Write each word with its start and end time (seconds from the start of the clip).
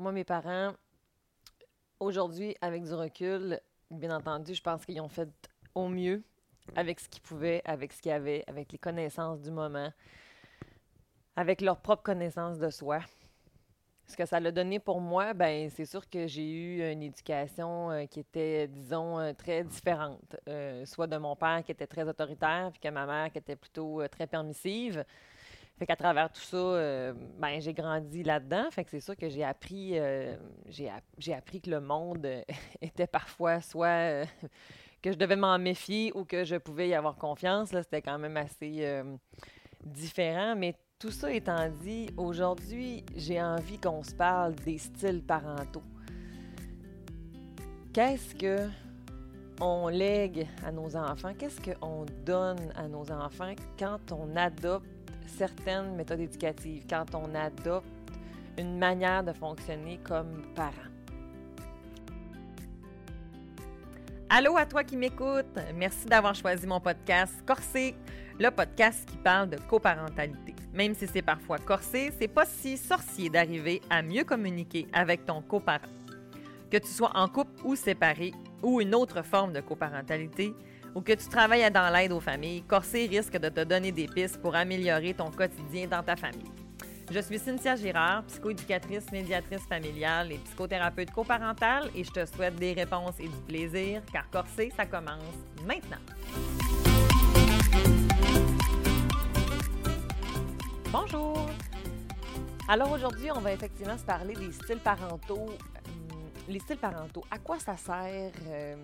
moi, 0.00 0.12
mes 0.12 0.24
parents, 0.24 0.72
aujourd'hui, 2.00 2.56
avec 2.60 2.84
du 2.84 2.94
recul, 2.94 3.60
bien 3.90 4.16
entendu, 4.16 4.54
je 4.54 4.62
pense 4.62 4.84
qu'ils 4.84 5.00
ont 5.00 5.08
fait 5.08 5.28
au 5.74 5.88
mieux 5.88 6.22
avec 6.74 7.00
ce 7.00 7.08
qu'ils 7.08 7.22
pouvaient, 7.22 7.62
avec 7.64 7.92
ce 7.92 8.00
qu'ils 8.00 8.12
avaient, 8.12 8.42
avec 8.46 8.72
les 8.72 8.78
connaissances 8.78 9.40
du 9.42 9.50
moment, 9.50 9.92
avec 11.36 11.60
leur 11.60 11.80
propre 11.80 12.02
connaissance 12.02 12.58
de 12.58 12.70
soi. 12.70 13.00
Ce 14.06 14.16
que 14.16 14.24
ça 14.24 14.40
l'a 14.40 14.50
donné 14.50 14.80
pour 14.80 15.00
moi, 15.00 15.34
ben 15.34 15.70
c'est 15.70 15.84
sûr 15.84 16.08
que 16.08 16.26
j'ai 16.26 16.50
eu 16.50 16.92
une 16.92 17.02
éducation 17.02 17.92
euh, 17.92 18.06
qui 18.06 18.20
était, 18.20 18.66
disons, 18.66 19.20
euh, 19.20 19.32
très 19.34 19.62
différente. 19.62 20.36
Euh, 20.48 20.84
soit 20.84 21.06
de 21.06 21.16
mon 21.16 21.36
père 21.36 21.62
qui 21.64 21.70
était 21.70 21.86
très 21.86 22.08
autoritaire, 22.08 22.70
puis 22.72 22.80
que 22.80 22.88
ma 22.88 23.06
mère 23.06 23.30
qui 23.30 23.38
était 23.38 23.54
plutôt 23.54 24.02
très 24.08 24.26
permissive. 24.26 25.04
Fait 25.80 25.86
qu'à 25.86 25.96
travers 25.96 26.30
tout 26.30 26.42
ça, 26.42 27.14
ben 27.38 27.58
j'ai 27.58 27.72
grandi 27.72 28.22
là-dedans. 28.22 28.70
Fait 28.70 28.84
que 28.84 28.90
c'est 28.90 29.00
sûr 29.00 29.16
que 29.16 29.30
j'ai 29.30 29.42
appris, 29.42 29.94
j'ai 30.68 31.32
appris 31.32 31.62
que 31.62 31.70
le 31.70 31.80
monde 31.80 32.26
était 32.82 33.06
parfois 33.06 33.62
soit 33.62 34.26
que 35.00 35.10
je 35.10 35.16
devais 35.16 35.36
m'en 35.36 35.58
méfier 35.58 36.12
ou 36.14 36.26
que 36.26 36.44
je 36.44 36.56
pouvais 36.56 36.90
y 36.90 36.94
avoir 36.94 37.16
confiance. 37.16 37.72
Là, 37.72 37.82
c'était 37.82 38.02
quand 38.02 38.18
même 38.18 38.36
assez 38.36 39.02
différent, 39.82 40.54
mais 40.54 40.74
tout 40.98 41.10
ça 41.10 41.32
étant 41.32 41.70
dit, 41.80 42.10
aujourd'hui, 42.18 43.02
j'ai 43.16 43.40
envie 43.42 43.78
qu'on 43.78 44.02
se 44.02 44.14
parle 44.14 44.54
des 44.56 44.76
styles 44.76 45.22
parentaux. 45.22 45.82
Qu'est-ce 47.94 48.34
que 48.34 48.68
on 49.62 49.88
lègue 49.88 50.46
à 50.64 50.70
nos 50.72 50.94
enfants? 50.96 51.32
Qu'est-ce 51.38 51.60
qu'on 51.60 52.04
donne 52.24 52.70
à 52.76 52.86
nos 52.86 53.10
enfants 53.10 53.54
quand 53.78 54.12
on 54.12 54.36
adopte 54.36 54.86
certaines 55.30 55.94
méthodes 55.96 56.20
éducatives, 56.20 56.84
quand 56.88 57.14
on 57.14 57.34
adopte 57.34 57.86
une 58.58 58.78
manière 58.78 59.24
de 59.24 59.32
fonctionner 59.32 59.98
comme 60.04 60.42
parent? 60.54 60.90
Allô 64.28 64.56
à 64.56 64.64
toi 64.66 64.84
qui 64.84 64.96
m'écoutes. 64.96 65.58
Merci 65.74 66.06
d'avoir 66.06 66.34
choisi 66.34 66.66
mon 66.66 66.80
podcast 66.80 67.34
Corsé, 67.46 67.96
le 68.38 68.50
podcast 68.50 69.08
qui 69.10 69.16
parle 69.16 69.50
de 69.50 69.56
coparentalité. 69.68 70.54
Même 70.72 70.94
si 70.94 71.06
c'est 71.08 71.22
parfois 71.22 71.58
corsé, 71.58 72.12
c'est 72.16 72.28
pas 72.28 72.46
si 72.46 72.76
sorcier 72.76 73.28
d'arriver 73.28 73.80
à 73.90 74.02
mieux 74.02 74.22
communiquer 74.22 74.86
avec 74.92 75.26
ton 75.26 75.42
coparent. 75.42 75.88
Que 76.70 76.76
tu 76.76 76.86
sois 76.86 77.10
en 77.16 77.26
couple 77.26 77.50
ou 77.64 77.74
séparé, 77.74 78.32
ou 78.62 78.80
une 78.80 78.94
autre 78.94 79.22
forme 79.22 79.52
de 79.52 79.60
coparentalité, 79.60 80.54
ou 80.94 81.00
que 81.00 81.12
tu 81.12 81.28
travailles 81.28 81.70
dans 81.70 81.92
l'aide 81.92 82.12
aux 82.12 82.20
familles, 82.20 82.62
Corsé 82.62 83.06
risque 83.06 83.36
de 83.36 83.48
te 83.48 83.64
donner 83.64 83.92
des 83.92 84.06
pistes 84.06 84.40
pour 84.40 84.54
améliorer 84.54 85.14
ton 85.14 85.30
quotidien 85.30 85.86
dans 85.86 86.02
ta 86.02 86.16
famille. 86.16 86.50
Je 87.10 87.18
suis 87.18 87.38
Cynthia 87.38 87.74
Girard, 87.74 88.22
psychoéducatrice, 88.24 89.10
médiatrice 89.10 89.66
familiale 89.68 90.30
et 90.30 90.38
psychothérapeute 90.38 91.10
coparentale 91.10 91.90
et 91.94 92.04
je 92.04 92.10
te 92.10 92.24
souhaite 92.24 92.54
des 92.54 92.72
réponses 92.72 93.18
et 93.18 93.26
du 93.26 93.36
plaisir 93.48 94.02
car 94.12 94.30
Corsé, 94.30 94.72
ça 94.76 94.86
commence 94.86 95.34
maintenant. 95.66 95.96
Bonjour! 100.92 101.50
Alors 102.68 102.92
aujourd'hui, 102.92 103.30
on 103.34 103.40
va 103.40 103.52
effectivement 103.52 103.98
se 103.98 104.04
parler 104.04 104.34
des 104.34 104.52
styles 104.52 104.78
parentaux. 104.78 105.46
Hum, 105.46 106.30
les 106.48 106.60
styles 106.60 106.76
parentaux, 106.76 107.24
à 107.28 107.38
quoi 107.38 107.58
ça 107.58 107.76
sert? 107.76 108.30
Hum, 108.46 108.78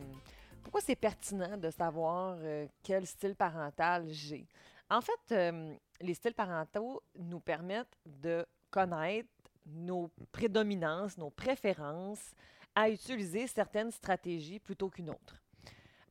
c'est 0.81 0.97
pertinent 0.97 1.57
de 1.57 1.71
savoir 1.71 2.37
euh, 2.41 2.67
quel 2.83 3.07
style 3.07 3.35
parental 3.35 4.07
j'ai? 4.09 4.47
En 4.91 5.01
fait, 5.01 5.51
hum, 5.51 5.77
les 6.01 6.15
styles 6.15 6.35
parentaux 6.35 7.03
nous 7.19 7.41
permettent 7.41 7.97
de 8.05 8.47
connaître 8.71 9.29
nos 9.67 10.11
prédominances, 10.33 11.19
nos 11.19 11.31
préférences 11.31 12.35
à 12.75 12.91
utiliser 12.91 13.47
certaines 13.47 13.91
stratégies 13.91 14.61
plutôt 14.61 14.91
qu'une 14.91 15.11
autre. 15.11 15.43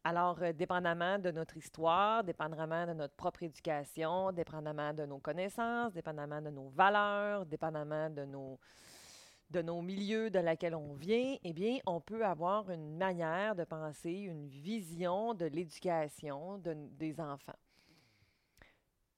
Alors, 0.03 0.41
euh, 0.41 0.53
dépendamment 0.53 1.17
de 1.17 1.31
notre 1.31 1.58
histoire, 1.58 2.23
dépendamment 2.23 2.86
de 2.86 2.93
notre 2.93 3.15
propre 3.15 3.43
éducation, 3.43 4.31
dépendamment 4.31 4.93
de 4.93 5.05
nos 5.05 5.20
connaissances, 5.20 5.93
dépendamment 5.93 6.42
de 6.42 6.49
nos 6.49 6.70
valeurs, 6.70 7.45
dépendamment 7.45 8.09
de 8.09 8.25
nos, 8.25 8.59
de 9.52 9.61
nos 9.61 9.82
milieux 9.82 10.30
de 10.30 10.39
laquelle 10.39 10.76
on 10.76 10.94
vient, 10.94 11.38
eh 11.44 11.54
bien, 11.54 11.78
on 11.86 12.02
peut 12.02 12.26
avoir 12.26 12.70
une 12.70 12.98
manière 12.98 13.56
de 13.56 13.64
penser, 13.64 14.11
une 14.11 14.48
vision 14.48 15.33
de 15.33 15.45
l'éducation 15.45 16.58
des 16.60 17.20
enfants. 17.20 17.55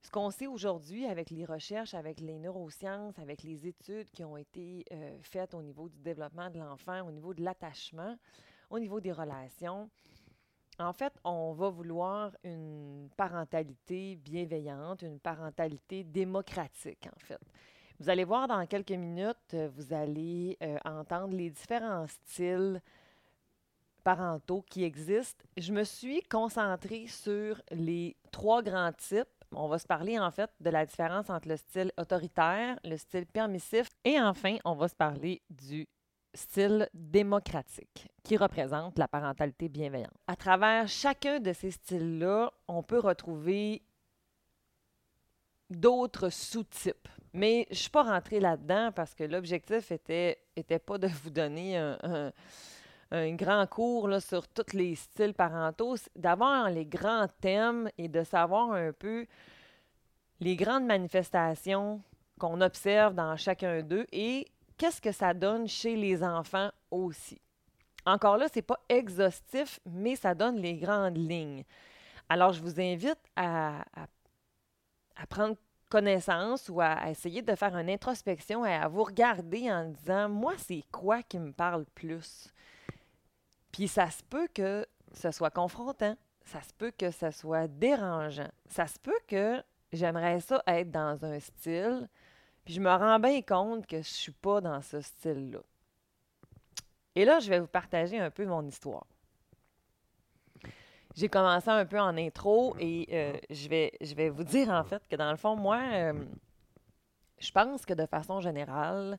Ce 0.01 0.11
qu'on 0.11 0.31
sait 0.31 0.47
aujourd'hui 0.47 1.05
avec 1.05 1.31
les 1.31 1.43
recherches, 1.43 1.93
avec 1.93 2.21
les 2.21 2.39
neurosciences, 2.39 3.19
avec 3.19 3.43
les 3.43 3.67
études 3.67 4.09
qui 4.11 4.23
ont 4.23 4.37
été 4.37 4.85
euh, 4.91 5.17
faites 5.21 5.53
au 5.53 5.61
niveau 5.61 5.89
du 5.89 5.99
développement 5.99 6.49
de 6.49 6.59
l'enfant, 6.59 7.01
au 7.05 7.11
niveau 7.11 7.33
de 7.33 7.43
l'attachement, 7.43 8.15
au 8.69 8.79
niveau 8.79 9.01
des 9.01 9.11
relations, 9.11 9.89
en 10.79 10.93
fait, 10.93 11.13
on 11.23 11.53
va 11.53 11.69
vouloir 11.69 12.31
une 12.43 13.09
parentalité 13.17 14.15
bienveillante, 14.15 15.01
une 15.01 15.19
parentalité 15.19 16.03
démocratique, 16.03 17.07
en 17.13 17.19
fait. 17.19 17.41
Vous 17.99 18.09
allez 18.09 18.25
voir 18.25 18.47
dans 18.47 18.63
quelques 18.67 18.91
minutes, 18.91 19.53
euh, 19.55 19.69
vous 19.75 19.91
allez 19.91 20.55
euh, 20.61 20.77
entendre 20.85 21.35
les 21.35 21.49
différents 21.49 22.05
styles 22.05 22.79
parentaux 24.03 24.63
qui 24.69 24.83
existent. 24.83 25.43
Je 25.57 25.73
me 25.73 25.83
suis 25.83 26.21
concentrée 26.23 27.07
sur 27.07 27.59
les 27.71 28.15
trois 28.31 28.61
grands 28.61 28.93
types. 28.93 29.27
On 29.51 29.67
va 29.67 29.79
se 29.79 29.87
parler 29.87 30.19
en 30.19 30.29
fait 30.29 30.49
de 30.59 30.69
la 30.69 30.85
différence 30.85 31.29
entre 31.31 31.47
le 31.47 31.57
style 31.57 31.91
autoritaire, 31.97 32.79
le 32.83 32.97
style 32.97 33.25
permissif 33.25 33.89
et 34.05 34.19
enfin, 34.19 34.57
on 34.63 34.75
va 34.75 34.87
se 34.87 34.95
parler 34.95 35.41
du 35.49 35.87
style 36.35 36.87
démocratique 36.93 38.07
qui 38.23 38.37
représente 38.37 38.99
la 38.99 39.07
parentalité 39.07 39.69
bienveillante. 39.69 40.13
À 40.27 40.35
travers 40.35 40.87
chacun 40.87 41.39
de 41.39 41.51
ces 41.51 41.71
styles-là, 41.71 42.51
on 42.67 42.83
peut 42.83 42.99
retrouver 42.99 43.81
d'autres 45.69 46.29
sous-types. 46.29 47.07
Mais 47.37 47.67
je 47.69 47.75
ne 47.75 47.81
suis 47.81 47.89
pas 47.91 48.01
rentrée 48.01 48.39
là-dedans 48.39 48.91
parce 48.95 49.13
que 49.13 49.23
l'objectif 49.23 49.91
était, 49.91 50.39
était 50.55 50.79
pas 50.79 50.97
de 50.97 51.07
vous 51.07 51.29
donner 51.29 51.77
un, 51.77 52.31
grand 53.35 53.67
cours 53.69 54.07
là, 54.07 54.19
sur 54.19 54.47
tous 54.47 54.73
les 54.73 54.95
styles 54.95 55.35
parentaux, 55.35 55.97
d'avoir 56.15 56.71
les 56.71 56.87
grands 56.87 57.27
thèmes 57.39 57.91
et 57.99 58.07
de 58.07 58.23
savoir 58.23 58.71
un 58.71 58.91
peu 58.91 59.27
les 60.39 60.55
grandes 60.55 60.85
manifestations 60.85 62.01
qu'on 62.39 62.59
observe 62.59 63.13
dans 63.13 63.37
chacun 63.37 63.83
d'eux 63.83 64.07
et 64.11 64.47
qu'est-ce 64.75 64.99
que 64.99 65.11
ça 65.11 65.35
donne 65.35 65.67
chez 65.67 65.95
les 65.95 66.23
enfants 66.23 66.71
aussi. 66.89 67.39
Encore 68.07 68.37
là, 68.37 68.47
ce 68.47 68.57
n'est 68.57 68.63
pas 68.63 68.79
exhaustif, 68.89 69.79
mais 69.85 70.15
ça 70.15 70.33
donne 70.33 70.55
les 70.55 70.75
grandes 70.75 71.17
lignes. 71.17 71.63
Alors, 72.29 72.51
je 72.51 72.61
vous 72.63 72.81
invite 72.81 73.19
à, 73.35 73.85
prendre 75.29 75.55
connaissance 75.89 76.69
ou 76.69 76.81
à, 76.81 77.09
essayer 77.09 77.41
de 77.41 77.55
faire 77.55 77.75
une 77.77 77.89
introspection 77.89 78.65
et 78.65 78.73
à 78.73 78.87
vous 78.87 79.03
regarder 79.03 79.71
en 79.71 79.85
disant, 79.85 80.29
moi, 80.29 80.53
c'est 80.57 80.83
quoi 80.91 81.23
qui 81.23 81.39
me 81.39 81.51
parle 81.51 81.85
plus? 81.95 82.53
Puis 83.71 83.87
ça 83.87 84.09
se 84.09 84.23
peut 84.23 84.47
que 84.53 84.85
ce 85.13 85.31
soit 85.31 85.51
confrontant, 85.51 86.15
ça 86.45 86.61
se 86.61 86.73
peut 86.77 86.91
que 86.91 87.11
ce 87.11 87.31
soit 87.31 87.67
dérangeant, 87.67 88.49
ça 88.69 88.87
se 88.87 88.99
peut 88.99 89.19
que 89.27 89.61
j'aimerais 89.93 90.39
ça 90.41 90.61
être 90.67 90.91
dans 90.91 91.23
un 91.23 91.39
style 91.39 92.07
puis 92.67 92.73
je 92.73 92.81
me 92.81 92.89
rends 92.89 93.17
bien 93.17 93.41
compte 93.41 93.87
que 93.87 93.99
je 93.99 94.09
suis 94.09 94.33
pas 94.33 94.59
dans 94.59 94.81
ce 94.81 94.99
style-là. 94.99 95.61
Et 97.15 97.23
là, 97.23 97.39
je 97.39 97.49
vais 97.49 97.61
vous 97.61 97.67
partager 97.67 98.19
un 98.19 98.29
peu 98.29 98.45
mon 98.45 98.61
histoire. 98.67 99.07
J'ai 101.17 101.29
commencé 101.29 101.67
un 101.67 101.83
peu 101.83 101.99
en 101.99 102.15
intro 102.15 102.75
et 102.79 103.07
euh, 103.11 103.33
je, 103.49 103.67
vais, 103.67 103.91
je 104.01 104.13
vais 104.13 104.29
vous 104.29 104.43
dire 104.43 104.69
en 104.69 104.83
fait 104.83 105.01
que 105.07 105.15
dans 105.15 105.31
le 105.31 105.35
fond, 105.35 105.55
moi, 105.55 105.81
euh, 105.91 106.13
je 107.39 107.51
pense 107.51 107.87
que 107.87 107.95
de 107.95 108.05
façon 108.05 108.39
générale, 108.39 109.17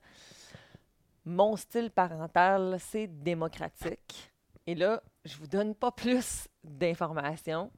mon 1.24 1.56
style 1.56 1.90
parental, 1.90 2.76
c'est 2.78 3.08
démocratique. 3.08 4.30
Et 4.68 4.76
là, 4.76 5.02
je 5.24 5.34
ne 5.34 5.40
vous 5.40 5.46
donne 5.48 5.74
pas 5.74 5.90
plus 5.90 6.46
d'informations 6.62 7.72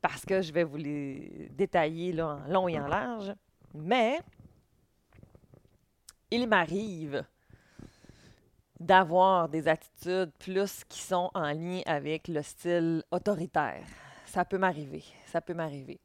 parce 0.00 0.24
que 0.24 0.40
je 0.40 0.50
vais 0.50 0.64
vous 0.64 0.78
les 0.78 1.50
détailler 1.50 2.12
là, 2.12 2.28
en 2.46 2.50
long 2.50 2.68
et 2.68 2.80
en 2.80 2.86
large. 2.86 3.34
Mais 3.74 4.18
il 6.30 6.48
m'arrive 6.48 7.22
d'avoir 8.82 9.48
des 9.48 9.68
attitudes 9.68 10.30
plus 10.38 10.84
qui 10.88 11.00
sont 11.00 11.30
en 11.34 11.52
lien 11.52 11.80
avec 11.86 12.28
le 12.28 12.42
style 12.42 13.02
autoritaire. 13.10 13.84
Ça 14.26 14.44
peut 14.44 14.58
m'arriver, 14.58 15.04
ça 15.26 15.40
peut 15.40 15.54
m'arriver. 15.54 16.00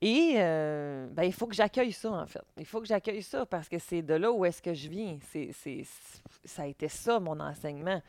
Et 0.00 0.34
euh, 0.36 1.06
ben, 1.10 1.22
il 1.22 1.32
faut 1.32 1.46
que 1.46 1.54
j'accueille 1.54 1.92
ça, 1.92 2.10
en 2.10 2.26
fait. 2.26 2.44
Il 2.58 2.66
faut 2.66 2.80
que 2.80 2.86
j'accueille 2.86 3.22
ça 3.22 3.46
parce 3.46 3.68
que 3.68 3.78
c'est 3.78 4.02
de 4.02 4.14
là 4.14 4.30
où 4.30 4.44
est-ce 4.44 4.60
que 4.60 4.74
je 4.74 4.88
viens. 4.88 5.18
C'est, 5.30 5.50
ça 6.44 6.62
a 6.62 6.66
été 6.66 6.88
ça, 6.88 7.18
mon 7.20 7.40
enseignement. 7.40 8.02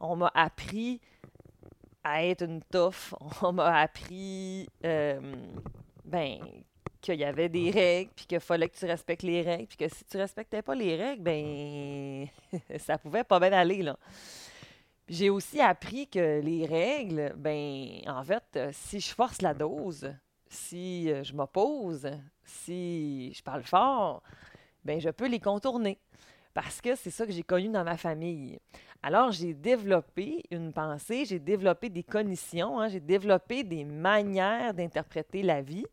On 0.00 0.16
m'a 0.16 0.30
appris 0.34 1.00
à 2.02 2.24
être 2.24 2.42
une 2.42 2.62
touffe. 2.62 3.14
On 3.42 3.52
m'a 3.52 3.80
appris, 3.80 4.68
euh, 4.84 5.20
ben, 6.04 6.38
qu'il 7.00 7.18
y 7.18 7.24
avait 7.24 7.48
des 7.48 7.70
règles, 7.70 8.10
puis 8.14 8.26
qu'il 8.26 8.40
fallait 8.40 8.68
que 8.68 8.76
tu 8.76 8.86
respectes 8.86 9.22
les 9.22 9.42
règles, 9.42 9.66
puis 9.66 9.76
que 9.76 9.88
si 9.88 10.04
tu 10.04 10.16
respectais 10.16 10.62
pas 10.62 10.74
les 10.74 10.96
règles, 10.96 11.22
ben 11.22 12.26
ça 12.78 12.98
pouvait 12.98 13.24
pas 13.24 13.40
bien 13.40 13.52
aller, 13.52 13.82
là. 13.82 13.96
J'ai 15.08 15.30
aussi 15.30 15.60
appris 15.60 16.08
que 16.08 16.40
les 16.40 16.66
règles, 16.66 17.32
ben 17.36 18.00
en 18.08 18.24
fait, 18.24 18.42
euh, 18.56 18.70
si 18.72 18.98
je 18.98 19.14
force 19.14 19.40
la 19.40 19.54
dose, 19.54 20.12
si 20.48 21.10
euh, 21.12 21.22
je 21.22 21.32
m'oppose, 21.32 22.10
si 22.44 23.32
je 23.32 23.42
parle 23.42 23.62
fort, 23.62 24.22
ben 24.84 25.00
je 25.00 25.10
peux 25.10 25.28
les 25.28 25.38
contourner. 25.38 25.98
Parce 26.54 26.80
que 26.80 26.96
c'est 26.96 27.10
ça 27.10 27.26
que 27.26 27.32
j'ai 27.32 27.42
connu 27.42 27.68
dans 27.68 27.84
ma 27.84 27.96
famille. 27.96 28.58
Alors, 29.02 29.30
j'ai 29.30 29.52
développé 29.52 30.42
une 30.50 30.72
pensée, 30.72 31.24
j'ai 31.26 31.38
développé 31.38 31.90
des 31.90 32.02
cognitions, 32.02 32.80
hein, 32.80 32.88
j'ai 32.88 32.98
développé 32.98 33.62
des 33.62 33.84
manières 33.84 34.72
d'interpréter 34.72 35.42
la 35.42 35.60
vie, 35.60 35.86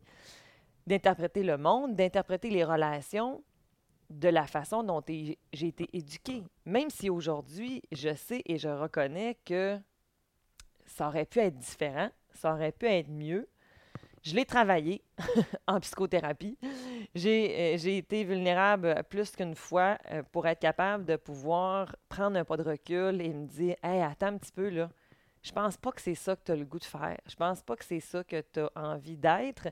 d'interpréter 0.86 1.42
le 1.42 1.56
monde, 1.56 1.96
d'interpréter 1.96 2.50
les 2.50 2.64
relations 2.64 3.42
de 4.10 4.28
la 4.28 4.46
façon 4.46 4.82
dont 4.82 5.02
j'ai 5.06 5.66
été 5.66 5.88
éduquée. 5.92 6.42
Même 6.64 6.90
si 6.90 7.10
aujourd'hui, 7.10 7.82
je 7.90 8.14
sais 8.14 8.42
et 8.46 8.58
je 8.58 8.68
reconnais 8.68 9.38
que 9.44 9.78
ça 10.86 11.08
aurait 11.08 11.24
pu 11.24 11.40
être 11.40 11.58
différent, 11.58 12.10
ça 12.34 12.54
aurait 12.54 12.72
pu 12.72 12.86
être 12.86 13.08
mieux. 13.08 13.48
Je 14.22 14.34
l'ai 14.34 14.46
travaillé 14.46 15.02
en 15.66 15.80
psychothérapie. 15.80 16.58
J'ai 17.14 17.74
euh, 17.74 17.88
été 17.88 18.24
vulnérable 18.24 19.02
plus 19.10 19.30
qu'une 19.32 19.54
fois 19.54 19.98
euh, 20.10 20.22
pour 20.32 20.46
être 20.46 20.60
capable 20.60 21.04
de 21.04 21.16
pouvoir 21.16 21.94
prendre 22.08 22.38
un 22.38 22.44
pas 22.44 22.56
de 22.56 22.62
recul 22.62 23.20
et 23.20 23.34
me 23.34 23.46
dire 23.46 23.76
Hey, 23.82 24.02
attends 24.02 24.28
un 24.28 24.38
petit 24.38 24.52
peu 24.52 24.70
là. 24.70 24.90
Je 25.42 25.52
pense 25.52 25.76
pas 25.76 25.92
que 25.92 26.00
c'est 26.00 26.14
ça 26.14 26.34
que 26.36 26.40
tu 26.42 26.52
as 26.52 26.56
le 26.56 26.64
goût 26.64 26.78
de 26.78 26.84
faire. 26.84 27.18
Je 27.26 27.36
pense 27.36 27.62
pas 27.62 27.76
que 27.76 27.84
c'est 27.84 28.00
ça 28.00 28.24
que 28.24 28.40
tu 28.40 28.60
as 28.60 28.70
envie 28.74 29.18
d'être. 29.18 29.68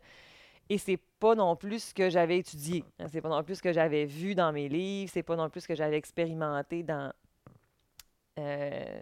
Et 0.68 0.78
c'est 0.78 0.98
pas 1.18 1.34
non 1.34 1.54
plus 1.56 1.82
ce 1.84 1.94
que 1.94 2.08
j'avais 2.10 2.38
étudié. 2.38 2.84
C'est 3.10 3.20
pas 3.20 3.28
non 3.28 3.42
plus 3.42 3.56
ce 3.56 3.62
que 3.62 3.72
j'avais 3.72 4.06
vu 4.06 4.34
dans 4.34 4.52
mes 4.52 4.68
livres. 4.68 5.10
C'est 5.12 5.22
pas 5.22 5.36
non 5.36 5.50
plus 5.50 5.62
ce 5.62 5.68
que 5.68 5.74
j'avais 5.74 5.96
expérimenté 5.96 6.82
dans, 6.82 7.12
euh, 8.38 9.00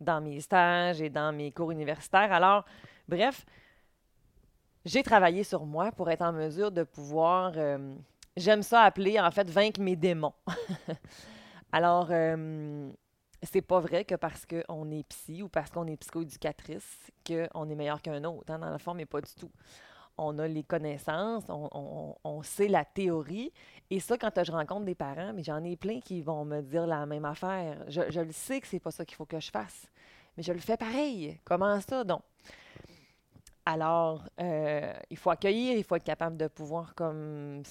dans 0.00 0.20
mes 0.20 0.40
stages 0.40 1.00
et 1.00 1.10
dans 1.10 1.32
mes 1.32 1.50
cours 1.52 1.70
universitaires. 1.70 2.32
Alors, 2.32 2.64
bref, 3.08 3.44
j'ai 4.84 5.02
travaillé 5.02 5.42
sur 5.42 5.64
moi 5.64 5.90
pour 5.92 6.10
être 6.10 6.22
en 6.22 6.32
mesure 6.32 6.70
de 6.70 6.82
pouvoir, 6.82 7.52
euh, 7.56 7.94
j'aime 8.36 8.62
ça 8.62 8.82
appeler 8.82 9.18
en 9.18 9.30
fait 9.30 9.48
vaincre 9.48 9.80
mes 9.80 9.96
démons. 9.96 10.34
Alors, 11.72 12.08
euh, 12.10 12.90
c'est 13.42 13.62
pas 13.62 13.80
vrai 13.80 14.04
que 14.04 14.14
parce 14.14 14.46
qu'on 14.46 14.90
est 14.90 15.02
psy 15.08 15.42
ou 15.42 15.48
parce 15.48 15.70
qu'on 15.70 15.86
est 15.86 15.96
psychoéducatrice 15.96 17.10
qu'on 17.26 17.68
est 17.68 17.74
meilleur 17.74 18.00
qu'un 18.02 18.22
autre. 18.24 18.52
Hein, 18.52 18.58
dans 18.58 18.70
la 18.70 18.78
forme, 18.78 18.98
mais 18.98 19.06
pas 19.06 19.20
du 19.20 19.34
tout 19.34 19.50
on 20.18 20.38
a 20.38 20.48
les 20.48 20.62
connaissances, 20.62 21.44
on, 21.48 22.42
sait 22.42 22.68
la 22.68 22.84
théorie. 22.84 23.52
Et 23.90 24.00
ça, 24.00 24.16
quand 24.16 24.30
je 24.42 24.52
rencontre 24.52 24.84
des 24.84 24.94
parents, 24.94 25.32
mais 25.34 25.42
j'en 25.42 25.62
ai 25.62 25.76
plein 25.76 26.00
qui 26.00 26.22
vont 26.22 26.44
me 26.44 26.60
dire 26.62 26.86
la 26.86 27.06
même 27.06 27.24
affaire. 27.24 27.84
Je, 27.88 28.20
le 28.20 28.32
sais 28.32 28.60
que 28.60 28.66
c'est 28.66 28.80
pas 28.80 28.90
ça 28.90 29.04
qu'il 29.04 29.16
faut 29.16 29.26
que 29.26 29.40
je 29.40 29.50
fasse, 29.50 29.86
mais 30.36 30.42
je 30.42 30.52
le 30.52 30.58
fais 30.58 30.76
pareil. 30.76 31.38
Comment 31.44 31.80
ça, 31.80 32.04
donc? 32.04 32.22
Alors, 33.68 34.22
euh, 34.40 34.92
il 35.10 35.16
faut 35.16 35.30
accueillir, 35.30 35.76
il 35.76 35.82
faut 35.82 35.96
être 35.96 36.04
capable 36.04 36.36
de 36.36 36.46
pouvoir 36.46 36.94
comme 36.94 37.62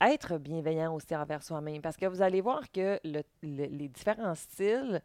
être 0.00 0.38
bienveillant 0.38 0.94
aussi 0.94 1.14
envers 1.14 1.42
soi-même. 1.42 1.82
Parce 1.82 1.98
que 1.98 2.06
vous 2.06 2.22
allez 2.22 2.40
voir 2.40 2.62
que 2.72 2.98
les 3.42 3.88
différents 3.88 4.34
styles 4.34 5.02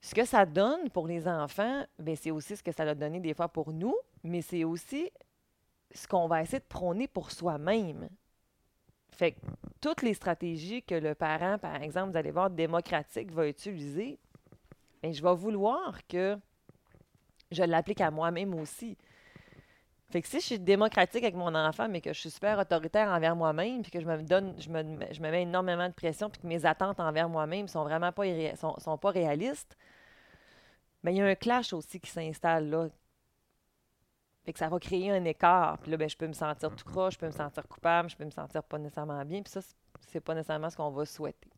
ce 0.00 0.14
que 0.14 0.24
ça 0.24 0.46
donne 0.46 0.90
pour 0.90 1.06
les 1.06 1.26
enfants, 1.26 1.84
ben, 1.98 2.16
c'est 2.16 2.30
aussi 2.30 2.56
ce 2.56 2.62
que 2.62 2.72
ça 2.72 2.84
a 2.84 2.94
donné 2.94 3.20
des 3.20 3.34
fois 3.34 3.48
pour 3.48 3.72
nous, 3.72 3.94
mais 4.24 4.42
c'est 4.42 4.64
aussi 4.64 5.10
ce 5.94 6.06
qu'on 6.06 6.28
va 6.28 6.42
essayer 6.42 6.60
de 6.60 6.64
prôner 6.64 7.08
pour 7.08 7.30
soi-même. 7.30 8.08
Fait 9.10 9.32
que 9.32 9.40
toutes 9.80 10.02
les 10.02 10.14
stratégies 10.14 10.82
que 10.82 10.94
le 10.94 11.14
parent, 11.14 11.58
par 11.58 11.82
exemple, 11.82 12.12
vous 12.12 12.16
allez 12.16 12.30
voir, 12.30 12.50
démocratique, 12.50 13.32
va 13.32 13.48
utiliser, 13.48 14.18
ben, 15.02 15.12
je 15.12 15.22
vais 15.22 15.34
vouloir 15.34 16.06
que 16.06 16.38
je 17.50 17.62
l'applique 17.62 18.00
à 18.00 18.10
moi-même 18.10 18.54
aussi. 18.54 18.96
Fait 20.10 20.22
que 20.22 20.28
si 20.28 20.40
je 20.40 20.44
suis 20.44 20.58
démocratique 20.58 21.22
avec 21.22 21.34
mon 21.34 21.54
enfant, 21.54 21.86
mais 21.88 22.00
que 22.00 22.12
je 22.12 22.18
suis 22.18 22.30
super 22.30 22.58
autoritaire 22.58 23.08
envers 23.08 23.36
moi-même, 23.36 23.82
puis 23.82 23.90
que 23.90 24.00
je 24.00 24.06
me 24.06 24.22
donne, 24.22 24.54
je 24.58 24.70
me, 24.70 24.82
je 25.12 25.20
me 25.20 25.30
mets 25.30 25.42
énormément 25.42 25.86
de 25.86 25.92
pression, 25.92 26.30
puis 26.30 26.40
que 26.40 26.46
mes 26.46 26.64
attentes 26.64 26.98
envers 26.98 27.28
moi-même 27.28 27.68
sont 27.68 27.82
vraiment 27.82 28.12
pas, 28.12 28.24
sont, 28.56 28.78
sont 28.78 28.96
pas 28.96 29.10
réalistes, 29.10 29.76
mais 31.02 31.12
il 31.12 31.18
y 31.18 31.20
a 31.20 31.26
un 31.26 31.34
clash 31.34 31.72
aussi 31.72 32.00
qui 32.00 32.10
s'installe 32.10 32.70
là. 32.70 32.88
Fait 34.48 34.54
que 34.54 34.60
ça 34.60 34.70
va 34.70 34.78
créer 34.78 35.10
un 35.10 35.26
écart. 35.26 35.76
Puis 35.76 35.90
là, 35.90 35.98
ben, 35.98 36.08
je 36.08 36.16
peux 36.16 36.26
me 36.26 36.32
sentir 36.32 36.74
tout 36.74 36.86
croche, 36.86 37.12
je 37.12 37.18
peux 37.18 37.26
me 37.26 37.32
sentir 37.32 37.68
coupable, 37.68 38.08
je 38.08 38.16
peux 38.16 38.24
me 38.24 38.30
sentir 38.30 38.62
pas 38.62 38.78
nécessairement 38.78 39.22
bien. 39.26 39.42
Puis 39.42 39.52
ça, 39.52 39.60
c'est 40.06 40.22
pas 40.22 40.34
nécessairement 40.34 40.70
ce 40.70 40.76
qu'on 40.78 40.88
va 40.88 41.04
souhaiter. 41.04 41.50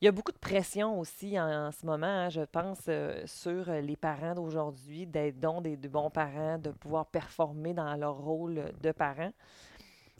Il 0.00 0.04
y 0.04 0.06
a 0.06 0.12
beaucoup 0.12 0.30
de 0.30 0.38
pression 0.38 1.00
aussi 1.00 1.36
en, 1.36 1.72
ce 1.72 1.84
moment, 1.84 2.06
hein, 2.06 2.28
je 2.28 2.42
pense, 2.42 2.82
euh, 2.86 3.24
sur 3.26 3.72
les 3.72 3.96
parents 3.96 4.36
d'aujourd'hui, 4.36 5.04
d'être 5.04 5.40
donc 5.40 5.64
des, 5.64 5.76
bons 5.76 6.10
parents, 6.10 6.58
de 6.58 6.70
pouvoir 6.70 7.06
performer 7.06 7.74
dans 7.74 7.92
leur 7.96 8.16
rôle 8.16 8.70
de 8.80 8.92
parents. 8.92 9.32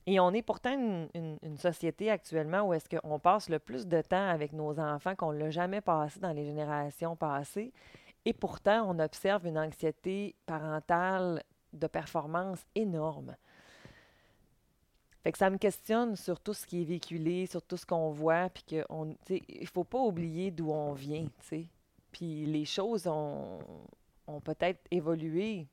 Et 0.07 0.19
on 0.19 0.33
est 0.33 0.43
pourtant 0.43 0.77
une, 1.15 1.57
société 1.57 2.11
actuellement 2.11 2.63
où 2.63 2.75
est-ce 2.75 2.89
qu'on 2.89 3.21
passe 3.21 3.49
le 3.49 3.61
plus 3.61 3.87
de 3.87 4.01
temps 4.03 4.29
avec 4.29 4.53
nos 4.53 4.81
enfants 4.81 5.15
qu'on 5.15 5.33
ne 5.33 5.39
l'a 5.39 5.51
jamais 5.51 5.83
passé 5.83 6.19
dans 6.19 6.33
les 6.33 6.47
générations 6.47 7.15
passées. 7.15 7.73
Et 8.29 8.35
pourtant, 8.35 8.85
on 8.91 8.99
observe 8.99 9.47
une 9.47 9.57
anxiété 9.57 10.37
parentale 10.45 11.43
de 11.73 11.87
performance 11.87 12.59
énorme. 12.75 13.35
Fait 15.23 15.33
que 15.33 15.39
ça 15.39 15.49
me 15.49 15.57
questionne 15.57 16.15
sur 16.15 16.39
tout 16.39 16.53
ce 16.53 16.67
qui 16.67 16.83
est 16.83 16.85
véhiculé, 16.85 17.47
sur 17.47 17.63
tout 17.63 17.79
ce 17.79 17.87
qu'on 17.87 18.11
voit, 18.11 18.51
puis 18.51 18.83
il 19.49 19.67
faut 19.67 19.85
pas 19.85 20.01
oublier 20.01 20.51
d'où 20.51 20.71
on 20.71 20.93
vient. 20.93 21.27
Puis 22.13 22.45
les 22.45 22.67
choses 22.67 23.07
ont, 23.07 23.61
ont 24.27 24.41
peut-être 24.43 24.87
évolué, 24.91 25.67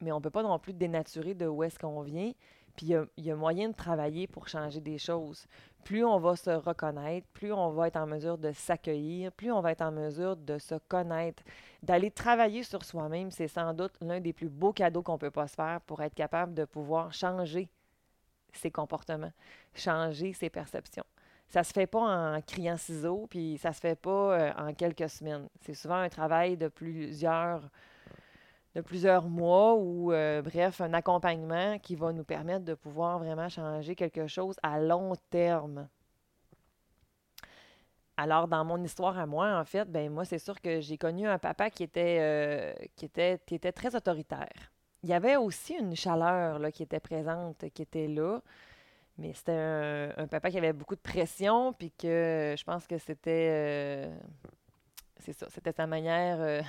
mais 0.00 0.10
on 0.10 0.20
peut 0.20 0.30
pas 0.30 0.42
non 0.42 0.58
plus 0.58 0.72
dénaturer 0.72 1.34
de 1.34 1.46
où 1.46 1.62
est-ce 1.62 1.78
qu'on 1.78 2.00
vient. 2.00 2.32
Puis 2.76 2.94
il 3.16 3.24
y, 3.24 3.30
a, 3.30 3.36
moyen 3.36 3.68
de 3.68 3.74
travailler 3.74 4.26
pour 4.26 4.48
changer 4.48 4.80
des 4.80 4.98
choses. 4.98 5.46
Plus 5.84 6.04
on 6.04 6.18
va 6.18 6.36
se 6.36 6.50
reconnaître, 6.50 7.26
plus 7.34 7.52
on 7.52 7.70
va 7.70 7.88
être 7.88 7.96
en 7.96 8.06
mesure 8.06 8.38
de 8.38 8.52
s'accueillir, 8.52 9.32
plus 9.32 9.50
on 9.50 9.60
va 9.60 9.72
être 9.72 9.82
en 9.82 9.92
mesure 9.92 10.36
de 10.36 10.58
se 10.58 10.76
connaître, 10.88 11.42
d'aller 11.82 12.10
travailler 12.10 12.62
sur 12.62 12.84
soi-même, 12.84 13.30
c'est 13.30 13.48
sans 13.48 13.74
doute 13.74 13.92
l'un 14.00 14.20
des 14.20 14.32
plus 14.32 14.48
beaux 14.48 14.72
cadeaux 14.72 15.02
qu'on 15.02 15.18
peut 15.18 15.30
pas 15.30 15.48
se 15.48 15.54
faire 15.54 15.80
pour 15.82 16.00
être 16.02 16.14
capable 16.14 16.54
de 16.54 16.64
pouvoir 16.64 17.12
changer 17.12 17.68
ses 18.52 18.70
comportements, 18.70 19.32
changer 19.74 20.32
ses 20.32 20.50
perceptions. 20.50 21.04
Ça 21.48 21.64
se 21.64 21.72
fait 21.72 21.86
pas 21.86 22.00
en 22.36 22.40
criant 22.40 22.78
ciseaux, 22.78 23.26
puis 23.28 23.58
ça 23.58 23.72
se 23.72 23.80
fait 23.80 23.98
pas 23.98 24.10
euh, 24.10 24.52
en 24.56 24.72
quelques 24.72 25.10
semaines. 25.10 25.48
C'est 25.60 25.74
souvent 25.74 25.96
un 25.96 26.08
travail 26.08 26.56
de 26.56 26.68
plusieurs 26.68 27.68
de 28.74 28.80
plusieurs 28.80 29.28
mois 29.28 29.74
ou, 29.74 30.12
euh, 30.12 30.40
bref, 30.42 30.80
un 30.80 30.94
accompagnement 30.94 31.78
qui 31.78 31.94
va 31.94 32.12
nous 32.12 32.24
permettre 32.24 32.64
de 32.64 32.74
pouvoir 32.74 33.18
vraiment 33.18 33.48
changer 33.48 33.94
quelque 33.94 34.26
chose 34.26 34.56
à 34.62 34.80
long 34.80 35.12
terme. 35.30 35.88
Alors, 38.16 38.48
dans 38.48 38.64
mon 38.64 38.82
histoire 38.82 39.18
à 39.18 39.26
moi, 39.26 39.58
en 39.58 39.64
fait, 39.64 39.90
ben 39.90 40.10
moi, 40.10 40.24
c'est 40.24 40.38
sûr 40.38 40.60
que 40.60 40.80
j'ai 40.80 40.96
connu 40.96 41.26
un 41.26 41.38
papa 41.38 41.70
qui 41.70 41.82
était, 41.82 42.18
euh, 42.20 42.72
qui 42.96 43.06
était, 43.06 43.72
très 43.72 43.94
autoritaire. 43.94 44.72
Il 45.02 45.08
y 45.08 45.12
avait 45.14 45.36
aussi 45.36 45.74
une 45.74 45.96
chaleur 45.96 46.60
qui 46.72 46.82
était 46.82 47.00
présente, 47.00 47.64
qui 47.74 47.82
était 47.82 48.06
là. 48.06 48.40
Mais 49.18 49.34
c'était 49.34 49.52
un, 50.16 50.26
papa 50.26 50.50
qui 50.50 50.58
avait 50.58 50.72
beaucoup 50.72 50.94
de 50.94 51.00
pression, 51.00 51.72
puis 51.72 51.90
que 51.90 52.54
je 52.56 52.64
pense 52.64 52.86
que 52.86 52.96
c'était. 52.98 53.48
Euh, 53.50 54.16
c'est 55.18 55.32
ça, 55.32 55.46
c'était 55.50 55.72
sa 55.72 55.86
manière 55.86 56.64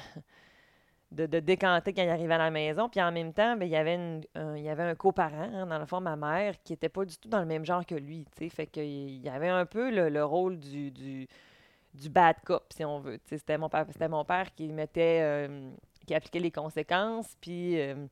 de, 1.13 1.39
décanter 1.39 1.93
quand 1.93 2.03
il 2.03 2.09
arrivait 2.09 2.33
à 2.33 2.39
la 2.39 2.51
maison. 2.51 2.89
Puis 2.89 3.01
en 3.01 3.11
même 3.11 3.33
temps, 3.33 3.55
bien, 3.55 3.67
il, 3.67 3.71
y 3.71 3.75
avait 3.75 3.95
un, 4.35 4.55
il 4.55 4.63
y 4.63 4.69
avait 4.69 4.83
un 4.83 4.95
coparent, 4.95 5.49
hein, 5.53 5.67
dans 5.67 5.79
le 5.79 5.85
fond, 5.85 6.01
ma 6.01 6.15
mère, 6.15 6.55
qui 6.63 6.73
n'était 6.73 6.89
pas 6.89 7.05
du 7.05 7.17
tout 7.17 7.29
dans 7.29 7.39
le 7.39 7.45
même 7.45 7.65
genre 7.65 7.85
que 7.85 7.95
lui. 7.95 8.25
sais 8.37 8.49
Fait 8.49 8.67
qu'il 8.67 9.23
y 9.23 9.29
avait 9.29 9.49
un 9.49 9.65
peu 9.65 9.91
le, 9.91 10.23
rôle 10.25 10.57
du, 10.57 10.91
du, 10.91 11.27
du, 11.93 12.09
bad 12.09 12.37
cop, 12.45 12.65
si 12.75 12.83
on 12.83 12.99
veut. 12.99 13.19
C'était 13.25 13.57
mon, 13.57 13.69
père, 13.69 13.85
c'était 13.91 14.09
mon 14.09 14.25
père 14.25 14.53
qui 14.53 14.71
mettait, 14.71 15.19
euh, 15.21 15.71
qui 16.05 16.15
appliquait 16.15 16.39
les 16.39 16.51
conséquences. 16.51 17.35
Puis. 17.39 17.79
Euh, 17.79 18.07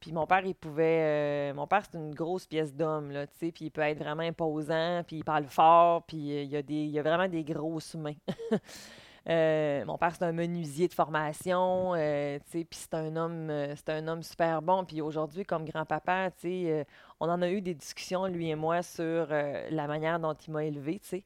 puis 0.00 0.12
mon 0.12 0.26
père, 0.26 0.44
il 0.44 0.54
pouvait. 0.54 1.50
Euh, 1.50 1.54
mon 1.54 1.66
père, 1.66 1.82
c'est 1.90 1.96
une 1.96 2.14
grosse 2.14 2.46
pièce 2.46 2.74
d'homme, 2.74 3.10
là, 3.10 3.26
tu 3.26 3.32
sais. 3.38 3.52
Puis 3.52 3.66
il 3.66 3.70
peut 3.70 3.80
être 3.80 3.98
vraiment 3.98 4.22
imposant, 4.22 5.02
puis 5.06 5.16
il 5.16 5.24
parle 5.24 5.46
fort, 5.46 6.02
puis 6.02 6.18
il, 6.18 6.44
y 6.44 6.56
a 6.56 6.62
des, 6.62 6.74
il 6.74 6.98
a 6.98 7.02
vraiment 7.02 7.26
des 7.26 7.42
grosses 7.42 7.94
mains. 7.94 8.12
Euh, 9.28 9.84
mon 9.86 9.96
père, 9.96 10.14
c'est 10.14 10.24
un 10.24 10.32
menuisier 10.32 10.86
de 10.86 10.92
formation, 10.92 11.94
euh, 11.94 12.38
puis 12.50 12.66
c'est 12.72 12.94
un 12.94 13.16
homme, 13.16 13.48
euh, 13.48 13.74
c'est 13.74 13.88
un 13.90 14.06
homme 14.06 14.22
super 14.22 14.60
bon. 14.60 14.84
Puis 14.84 15.00
aujourd'hui, 15.00 15.44
comme 15.44 15.64
grand-papa, 15.64 16.30
on 17.20 17.28
en 17.30 17.40
a 17.40 17.50
eu 17.50 17.62
des 17.62 17.74
discussions, 17.74 18.26
lui 18.26 18.50
et 18.50 18.54
moi, 18.54 18.82
sur 18.82 19.28
la 19.28 19.86
manière 19.86 20.20
dont 20.20 20.34
il 20.34 20.52
m'a 20.52 20.64
élevé, 20.64 21.00
Puis 21.08 21.20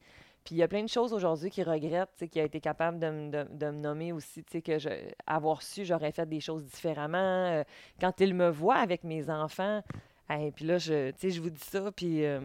il 0.51 0.57
y 0.57 0.63
a 0.63 0.67
plein 0.67 0.83
de 0.83 0.89
choses 0.89 1.13
aujourd'hui 1.13 1.49
qu'il 1.49 1.69
regrette, 1.69 2.25
qu'il 2.31 2.41
a 2.41 2.45
été 2.45 2.61
capable 2.61 2.99
de, 2.99 3.09
me 3.09 3.71
nommer 3.71 4.13
aussi, 4.13 4.43
que 4.43 4.77
avoir 5.27 5.61
su, 5.61 5.83
j'aurais 5.85 6.11
fait 6.11 6.27
des 6.27 6.39
choses 6.39 6.63
différemment. 6.63 7.17
Euh, 7.17 7.63
quand 7.99 8.21
il 8.21 8.33
me 8.33 8.49
voit 8.49 8.77
avec 8.77 9.03
mes 9.03 9.29
enfants, 9.29 9.83
et 10.29 10.51
puis 10.51 10.65
là, 10.65 10.77
je, 10.77 11.11
je 11.21 11.41
vous 11.41 11.49
dis 11.49 11.59
ça, 11.59 11.91
puis 11.91 12.23
euh, 12.23 12.39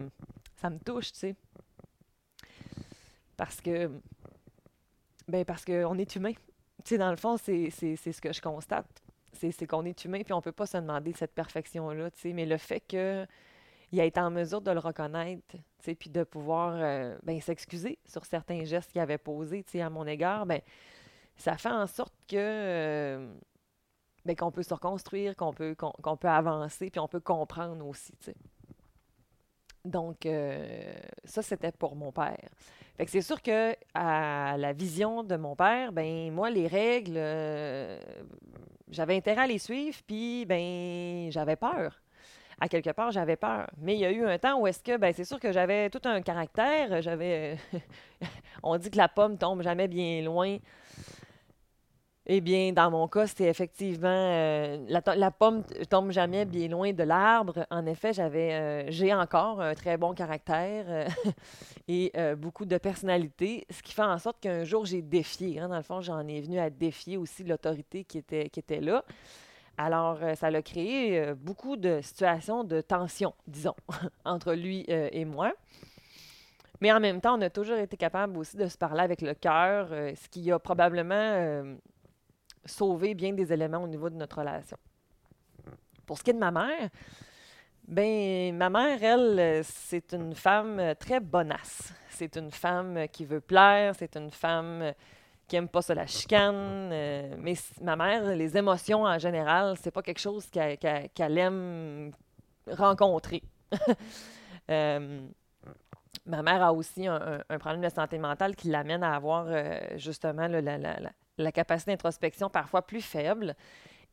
ça 0.57 0.69
me 0.69 0.79
touche, 0.79 1.11
tu 1.13 1.19
sais. 1.19 1.35
Parce 3.37 3.61
que, 3.61 3.91
ben 5.27 5.45
parce 5.45 5.65
qu'on 5.65 5.97
est 5.97 6.15
humain. 6.15 6.33
Tu 6.83 6.89
sais, 6.89 6.97
dans 6.97 7.11
le 7.11 7.17
fond, 7.17 7.37
c'est 7.37 7.69
ce 7.69 8.21
que 8.21 8.33
je 8.33 8.41
constate. 8.41 8.87
C'est 9.33 9.67
qu'on 9.67 9.85
est 9.85 10.05
humain, 10.05 10.21
puis 10.23 10.33
on 10.33 10.41
peut 10.41 10.51
pas 10.51 10.65
se 10.65 10.77
demander 10.77 11.13
cette 11.13 11.33
perfection-là, 11.33 12.09
tu 12.11 12.19
sais. 12.19 12.33
Mais 12.33 12.45
le 12.45 12.57
fait 12.57 12.79
que 12.79 13.25
il 13.91 14.01
a 14.01 14.05
été 14.05 14.19
en 14.19 14.31
mesure 14.31 14.61
de 14.61 14.71
le 14.71 14.79
reconnaître, 14.79 15.55
puis 15.81 16.09
de 16.09 16.23
pouvoir 16.23 16.75
euh, 16.75 17.17
ben, 17.23 17.39
s'excuser 17.39 17.99
sur 18.05 18.25
certains 18.25 18.63
gestes 18.65 18.91
qu'il 18.91 19.01
avait 19.01 19.17
posés, 19.17 19.63
à 19.75 19.89
mon 19.89 20.05
égard, 20.07 20.45
ben, 20.45 20.61
ça 21.37 21.57
fait 21.57 21.69
en 21.69 21.87
sorte 21.87 22.13
que 22.27 22.35
euh, 22.35 23.33
ben, 24.25 24.35
qu'on 24.35 24.51
peut 24.51 24.63
se 24.63 24.73
reconstruire, 24.73 25.35
qu'on 25.35 25.53
peut, 25.53 25.75
peut 25.75 26.27
avancer, 26.27 26.89
puis 26.89 26.99
on 26.99 27.07
peut 27.07 27.19
comprendre 27.19 27.85
aussi. 27.87 28.13
Donc, 29.83 30.25
euh, 30.25 30.93
ça, 31.23 31.41
c'était 31.41 31.71
pour 31.71 31.95
mon 31.95 32.11
père. 32.11 32.49
C'est 33.07 33.21
sûr 33.21 33.41
que 33.41 33.75
à 33.93 34.55
la 34.57 34.73
vision 34.73 35.23
de 35.23 35.35
mon 35.35 35.55
père, 35.55 35.91
ben 35.91 36.31
moi, 36.31 36.49
les 36.49 36.67
règles, 36.67 37.17
euh, 37.17 37.99
j'avais 38.89 39.15
intérêt 39.15 39.41
à 39.41 39.47
les 39.47 39.59
suivre, 39.59 39.97
puis 40.07 40.45
ben 40.45 41.29
j'avais 41.31 41.55
peur 41.57 42.01
à 42.59 42.69
quelque 42.69 42.91
part, 42.91 43.11
j'avais 43.11 43.35
peur. 43.35 43.69
Mais 43.77 43.95
il 43.95 43.99
y 43.99 44.05
a 44.05 44.11
eu 44.11 44.25
un 44.25 44.37
temps 44.37 44.59
où 44.59 44.67
est-ce 44.67 44.81
que, 44.81 44.97
ben, 44.97 45.13
c'est 45.13 45.25
sûr 45.25 45.39
que 45.39 45.51
j'avais 45.51 45.89
tout 45.89 46.01
un 46.05 46.21
caractère. 46.21 47.01
J'avais. 47.01 47.57
On 48.63 48.77
dit 48.77 48.89
que 48.89 48.97
la 48.97 49.07
pomme 49.09 49.37
tombe 49.37 49.61
jamais 49.61 49.87
bien 49.87 50.21
loin. 50.21 50.57
Eh 52.27 52.41
bien, 52.41 52.71
dans 52.73 52.89
mon 52.89 53.07
cas, 53.07 53.27
c'était 53.27 53.49
effectivement. 53.49 54.07
euh, 54.09 54.83
la, 54.87 55.01
la 55.15 55.29
pomme 55.29 55.63
tombe 55.89 56.09
jamais 56.11 56.45
bien 56.45 56.67
loin 56.67 56.91
de 56.91 57.03
l'arbre. 57.03 57.67
En 57.69 57.85
effet, 57.85 58.13
j'avais. 58.13 58.53
euh, 58.53 58.83
j'ai 58.89 59.13
encore 59.13 59.61
un 59.61 59.75
très 59.75 59.95
bon 59.97 60.13
caractère 60.15 60.85
euh, 60.87 61.07
et 61.87 62.11
beaucoup 62.35 62.65
de 62.65 62.77
personnalité, 62.79 63.67
ce 63.69 63.83
qui 63.83 63.93
fait 63.93 64.01
en 64.01 64.17
sorte 64.17 64.39
qu'un 64.39 64.63
jour, 64.63 64.85
j'ai 64.85 65.03
défié. 65.03 65.59
hein. 65.59 65.69
dans 65.69 65.77
le 65.77 65.83
fond, 65.83 66.01
j'en 66.01 66.27
ai 66.27 66.41
venu 66.41 66.57
à 66.57 66.71
défier 66.71 67.17
aussi 67.17 67.43
l'autorité 67.43 68.03
qui 68.03 68.17
était, 68.17 68.49
qui 68.49 68.59
était 68.59 68.81
là. 68.81 69.03
Alors, 69.77 70.17
ça 70.35 70.47
a 70.47 70.61
créé 70.63 71.33
beaucoup 71.35 71.75
de 71.75 71.99
situations 72.01 72.63
de 72.63 72.81
tension, 72.81 73.33
disons, 73.45 73.75
entre 74.25 74.53
lui 74.53 74.83
et 74.87 75.25
moi. 75.25 75.51
Mais 76.81 76.91
en 76.91 76.99
même 76.99 77.21
temps, 77.21 77.37
on 77.37 77.41
a 77.41 77.49
toujours 77.49 77.77
été 77.77 77.97
capable 77.97 78.37
aussi 78.37 78.57
de 78.57 78.67
se 78.67 78.77
parler 78.77 79.01
avec 79.01 79.21
le 79.21 79.33
cœur, 79.33 79.89
ce 79.89 80.29
qui 80.29 80.49
a 80.51 80.57
probablement 80.59 81.75
sauvé 82.65 83.13
bien 83.13 83.33
des 83.33 83.51
éléments 83.51 83.83
au 83.83 83.87
niveau 83.87 84.09
de 84.09 84.15
notre 84.15 84.39
relation. 84.39 84.77
Pour 86.05 86.17
ce 86.17 86.23
qui 86.23 86.31
est 86.31 86.33
de 86.33 86.39
ma 86.39 86.51
mère, 86.51 86.89
ben 87.87 88.55
ma 88.55 88.69
mère, 88.69 89.03
elle, 89.03 89.63
c'est 89.63 90.13
une 90.13 90.33
femme 90.33 90.95
très 90.99 91.19
bonasse. 91.19 91.93
C'est 92.09 92.37
une 92.37 92.51
femme 92.51 93.07
qui 93.11 93.25
veut 93.25 93.41
plaire, 93.41 93.93
c'est 93.97 94.15
une 94.15 94.31
femme 94.31 94.93
qui 95.47 95.55
aime 95.55 95.67
pas 95.67 95.81
ça 95.81 95.93
la 95.93 96.07
chicane. 96.07 96.89
euh, 96.91 97.35
mais 97.39 97.53
ma 97.81 97.95
mère, 97.95 98.35
les 98.35 98.57
émotions 98.57 99.03
en 99.03 99.19
général, 99.19 99.75
c'est 99.81 99.91
pas 99.91 100.01
quelque 100.01 100.19
chose 100.19 100.47
qu'elle 100.49 101.37
aime 101.37 102.11
rencontrer. 102.71 103.43
Euh, 104.71 105.27
ma 106.25 106.41
mère 106.41 106.63
a 106.63 106.73
aussi 106.73 107.07
un, 107.07 107.39
problème 107.59 107.81
de 107.81 107.89
santé 107.89 108.17
mentale 108.17 108.55
qui 108.55 108.69
l'amène 108.69 109.03
à 109.03 109.15
avoir 109.15 109.45
euh, 109.47 109.79
justement 109.97 110.47
la, 110.47 111.51
capacité 111.51 111.91
d'introspection 111.91 112.49
parfois 112.49 112.81
plus 112.81 113.01
faible. 113.01 113.55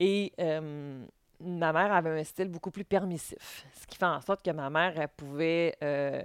Et 0.01 0.33
euh, 0.41 1.05
ma 1.41 1.73
mère 1.73 1.93
avait 1.93 2.21
un 2.21 2.25
style 2.25 2.49
beaucoup 2.49 2.71
plus 2.71 2.85
permissif, 2.85 3.67
ce 3.75 3.87
qui 3.87 3.97
fait 3.97 4.05
en 4.07 4.21
sorte 4.21 4.45
que 4.45 4.51
ma 4.51 4.71
mère, 4.71 4.99
elle 4.99 5.09
pouvait 5.09 5.77
euh, 5.83 6.23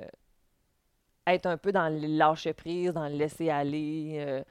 être 1.25 1.45
un 1.45 1.57
peu 1.57 1.71
dans 1.71 1.89
le 1.89 2.07
lâcher 2.07 2.53
prise, 2.53 2.93
dans 2.93 3.07
le 3.07 3.15
laisser 3.15 3.49
aller. 3.49 4.17
euh, 4.19 4.43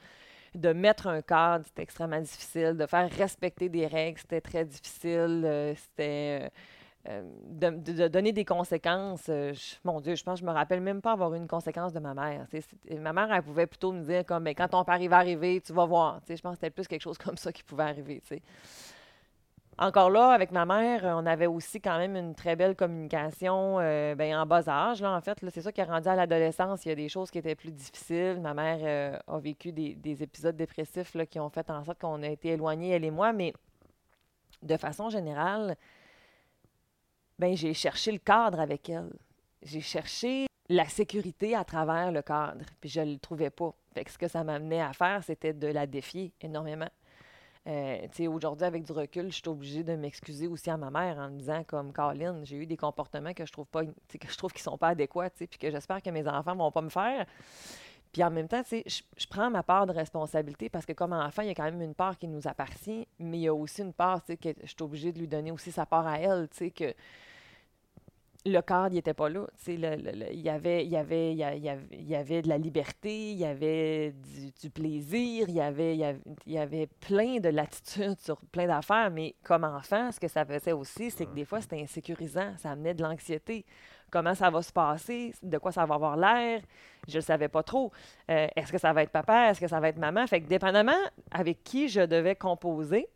de 0.55 0.73
mettre 0.73 1.05
un 1.05 1.21
cadre, 1.21 1.65
c'était 1.67 1.83
extrêmement 1.83 2.19
difficile. 2.19 2.75
De 2.75 2.87
faire 2.87 3.07
respecter 3.11 3.69
des 3.69 3.85
règles, 3.85 4.17
c'était 4.19 4.41
très 4.41 4.65
difficile. 4.65 5.75
c'était 5.75 6.49
euh, 7.09 7.21
de, 7.45 8.07
donner 8.07 8.33
des 8.33 8.43
conséquences. 8.43 9.27
euh, 9.29 9.53
mon 9.85 10.01
Dieu, 10.01 10.15
je 10.15 10.23
pense 10.23 10.39
que 10.39 10.45
je 10.45 10.49
me 10.49 10.53
rappelle 10.53 10.81
même 10.81 11.01
pas 11.01 11.13
avoir 11.13 11.33
eu 11.33 11.37
une 11.37 11.47
conséquence 11.47 11.93
de 11.93 11.99
ma 11.99 12.13
mère. 12.13 12.45
ma 12.99 13.13
mère, 13.13 13.31
elle 13.31 13.43
pouvait 13.43 13.67
plutôt 13.67 13.93
me 13.93 14.03
dire 14.03 14.25
comme, 14.25 14.43
Ben, 14.43 14.53
quand 14.53 14.67
ton 14.67 14.83
père 14.83 14.99
va 15.09 15.17
arriver, 15.17 15.61
tu 15.61 15.71
vas 15.73 15.85
voir. 15.85 16.19
Je 16.27 16.35
pense 16.35 16.53
que 16.53 16.55
c'était 16.57 16.69
plus 16.69 16.87
quelque 16.87 17.01
chose 17.01 17.17
comme 17.23 17.37
ça 17.37 17.51
qui 17.53 17.63
pouvait 17.63 17.83
arriver. 17.83 18.21
Encore 19.79 20.09
là, 20.09 20.31
avec 20.31 20.51
ma 20.51 20.65
mère, 20.65 21.03
on 21.05 21.25
avait 21.25 21.45
aussi 21.45 21.79
quand 21.79 21.97
même 21.97 22.15
une 22.15 22.33
très 22.35 22.55
belle 22.55 22.75
communication 22.75 23.77
euh, 23.79 24.15
ben, 24.15 24.35
en 24.35 24.45
bas 24.45 24.67
âge. 24.67 25.01
Là, 25.01 25.15
en 25.15 25.21
fait, 25.21 25.37
c'est 25.49 25.61
ça 25.61 25.71
qui 25.71 25.81
est 25.81 25.85
rendu 25.85 26.09
à 26.09 26.15
l'adolescence. 26.15 26.83
Il 26.85 26.89
y 26.89 26.91
a 26.91 26.95
des 26.95 27.09
choses 27.09 27.31
qui 27.31 27.37
étaient 27.37 27.55
plus 27.55 27.71
difficiles. 27.71 28.39
Ma 28.41 28.53
mère 28.53 29.21
a 29.27 29.39
vécu 29.39 29.71
des, 29.71 29.95
des 29.95 30.23
épisodes 30.23 30.55
dépressifs 30.55 31.13
là, 31.13 31.25
qui 31.25 31.39
ont 31.39 31.49
fait 31.49 31.69
en 31.69 31.85
sorte 31.85 32.01
qu'on 32.01 32.21
a 32.23 32.27
été 32.27 32.49
éloignés, 32.49 32.89
elle 32.89 33.05
et 33.05 33.11
moi. 33.11 33.31
Mais 33.33 33.53
de 34.63 34.75
façon 34.77 35.09
générale, 35.09 35.77
ben, 37.39 37.55
j'ai 37.55 37.73
cherché 37.73 38.11
le 38.11 38.19
cadre 38.19 38.59
avec 38.59 38.89
elle. 38.89 39.13
J'ai 39.61 39.81
cherché 39.81 40.47
la 40.69 40.85
sécurité 40.85 41.55
à 41.55 41.63
travers 41.63 42.11
le 42.11 42.21
cadre, 42.21 42.65
puis 42.81 42.89
je 42.89 43.01
ne 43.01 43.13
le 43.13 43.19
trouvais 43.19 43.49
pas. 43.49 43.73
Fait 43.93 44.03
que 44.03 44.11
ce 44.11 44.17
que 44.17 44.27
ça 44.27 44.43
m'amenait 44.43 44.81
à 44.81 44.93
faire, 44.93 45.23
c'était 45.23 45.53
de 45.53 45.67
la 45.67 45.87
défier 45.87 46.33
énormément. 46.41 46.89
Euh, 47.67 48.07
aujourd'hui, 48.29 48.65
avec 48.65 48.83
du 48.83 48.91
recul, 48.93 49.29
je 49.29 49.35
suis 49.35 49.47
obligée 49.47 49.83
de 49.83 49.95
m'excuser 49.95 50.47
aussi 50.47 50.69
à 50.69 50.77
ma 50.77 50.89
mère 50.89 51.17
en 51.17 51.29
me 51.29 51.37
disant, 51.37 51.63
comme 51.65 51.91
Colin, 51.91 52.43
j'ai 52.45 52.55
eu 52.55 52.65
des 52.65 52.77
comportements 52.77 53.33
que 53.33 53.45
je 53.45 53.51
trouve 53.51 53.67
pas, 53.67 53.83
que 53.83 53.91
je 54.29 54.37
trouve 54.37 54.53
qui 54.53 54.61
sont 54.61 54.77
pas 54.77 54.89
adéquats, 54.89 55.29
puis 55.31 55.47
que 55.47 55.69
j'espère 55.69 56.01
que 56.01 56.09
mes 56.09 56.27
enfants 56.27 56.55
vont 56.55 56.71
pas 56.71 56.81
me 56.81 56.89
faire. 56.89 57.25
Puis 58.11 58.23
en 58.23 58.31
même 58.31 58.47
temps, 58.47 58.63
tu 58.63 58.69
sais, 58.69 58.83
je, 58.85 59.01
je 59.17 59.27
prends 59.27 59.49
ma 59.49 59.63
part 59.63 59.85
de 59.85 59.91
responsabilité 59.91 60.69
parce 60.69 60.85
que 60.85 60.93
comme 60.93 61.13
enfant, 61.13 61.41
il 61.41 61.49
y 61.49 61.51
a 61.51 61.55
quand 61.55 61.63
même 61.63 61.81
une 61.81 61.95
part 61.95 62.17
qui 62.17 62.27
nous 62.27 62.47
appartient, 62.47 63.07
mais 63.19 63.37
il 63.37 63.41
y 63.41 63.47
a 63.47 63.53
aussi 63.53 63.81
une 63.81 63.93
part, 63.93 64.23
tu 64.23 64.33
sais, 64.33 64.37
que 64.37 64.49
je 64.61 64.67
suis 64.67 64.81
obligée 64.81 65.11
de 65.11 65.19
lui 65.19 65.27
donner 65.27 65.51
aussi 65.51 65.71
sa 65.71 65.85
part 65.85 66.07
à 66.07 66.19
elle, 66.19 66.47
tu 66.49 66.57
sais, 66.57 66.71
que 66.71 66.93
le 68.47 68.61
cadre, 68.61 68.95
n'était 68.95 69.13
pas 69.13 69.29
là. 69.29 69.45
Il, 69.67 69.79
y 69.79 69.85
avait, 70.49 70.85
il, 70.85 70.89
y 70.89 70.97
avait, 70.97 71.33
il, 71.33 71.37
y 71.37 71.45
avait, 71.45 71.87
il 71.91 72.07
y 72.07 72.15
avait 72.15 72.41
de 72.41 72.49
la 72.49 72.57
liberté, 72.57 73.31
il 73.31 73.37
y 73.37 73.45
avait 73.45 74.11
du, 74.11 74.51
du 74.51 74.69
plaisir, 74.69 75.49
il 75.49 75.55
y 75.55 75.61
avait, 75.61 75.97
y 75.97 76.57
avait 76.57 76.87
plein 76.87 77.39
de 77.39 77.49
latitude 77.49 78.19
sur 78.19 78.37
plein 78.51 78.67
d'affaires, 78.67 79.11
mais 79.11 79.35
comme 79.43 79.63
enfant, 79.63 80.11
ce 80.11 80.19
que 80.19 80.27
ça 80.27 80.45
faisait 80.45 80.71
aussi, 80.71 81.11
c'est 81.11 81.25
que 81.25 81.33
des 81.33 81.45
fois, 81.45 81.61
c'était 81.61 81.81
insécurisant, 81.81 82.53
ça 82.57 82.71
amenait 82.71 82.93
de 82.93 83.03
l'anxiété. 83.03 83.65
Comment 84.09 84.33
ça 84.35 84.49
va 84.49 84.61
se 84.61 84.71
passer? 84.71 85.33
De 85.43 85.57
quoi 85.57 85.71
ça 85.71 85.85
va 85.85 85.95
avoir 85.95 86.15
l'air? 86.15 86.61
Je 87.07 87.13
ne 87.13 87.17
le 87.17 87.21
savais 87.21 87.47
pas 87.49 87.63
trop. 87.63 87.91
Euh, 88.31 88.47
est-ce 88.55 88.71
que 88.71 88.77
ça 88.77 88.93
va 88.93 89.03
être 89.03 89.11
papa? 89.11 89.49
Est-ce 89.49 89.59
que 89.59 89.67
ça 89.67 89.79
va 89.79 89.89
être 89.89 89.97
maman? 89.97 90.25
Fait 90.27 90.41
que 90.41 90.47
dépendamment 90.47 90.91
avec 91.31 91.63
qui 91.63 91.89
je 91.89 92.01
devais 92.01 92.35
composer, 92.35 93.07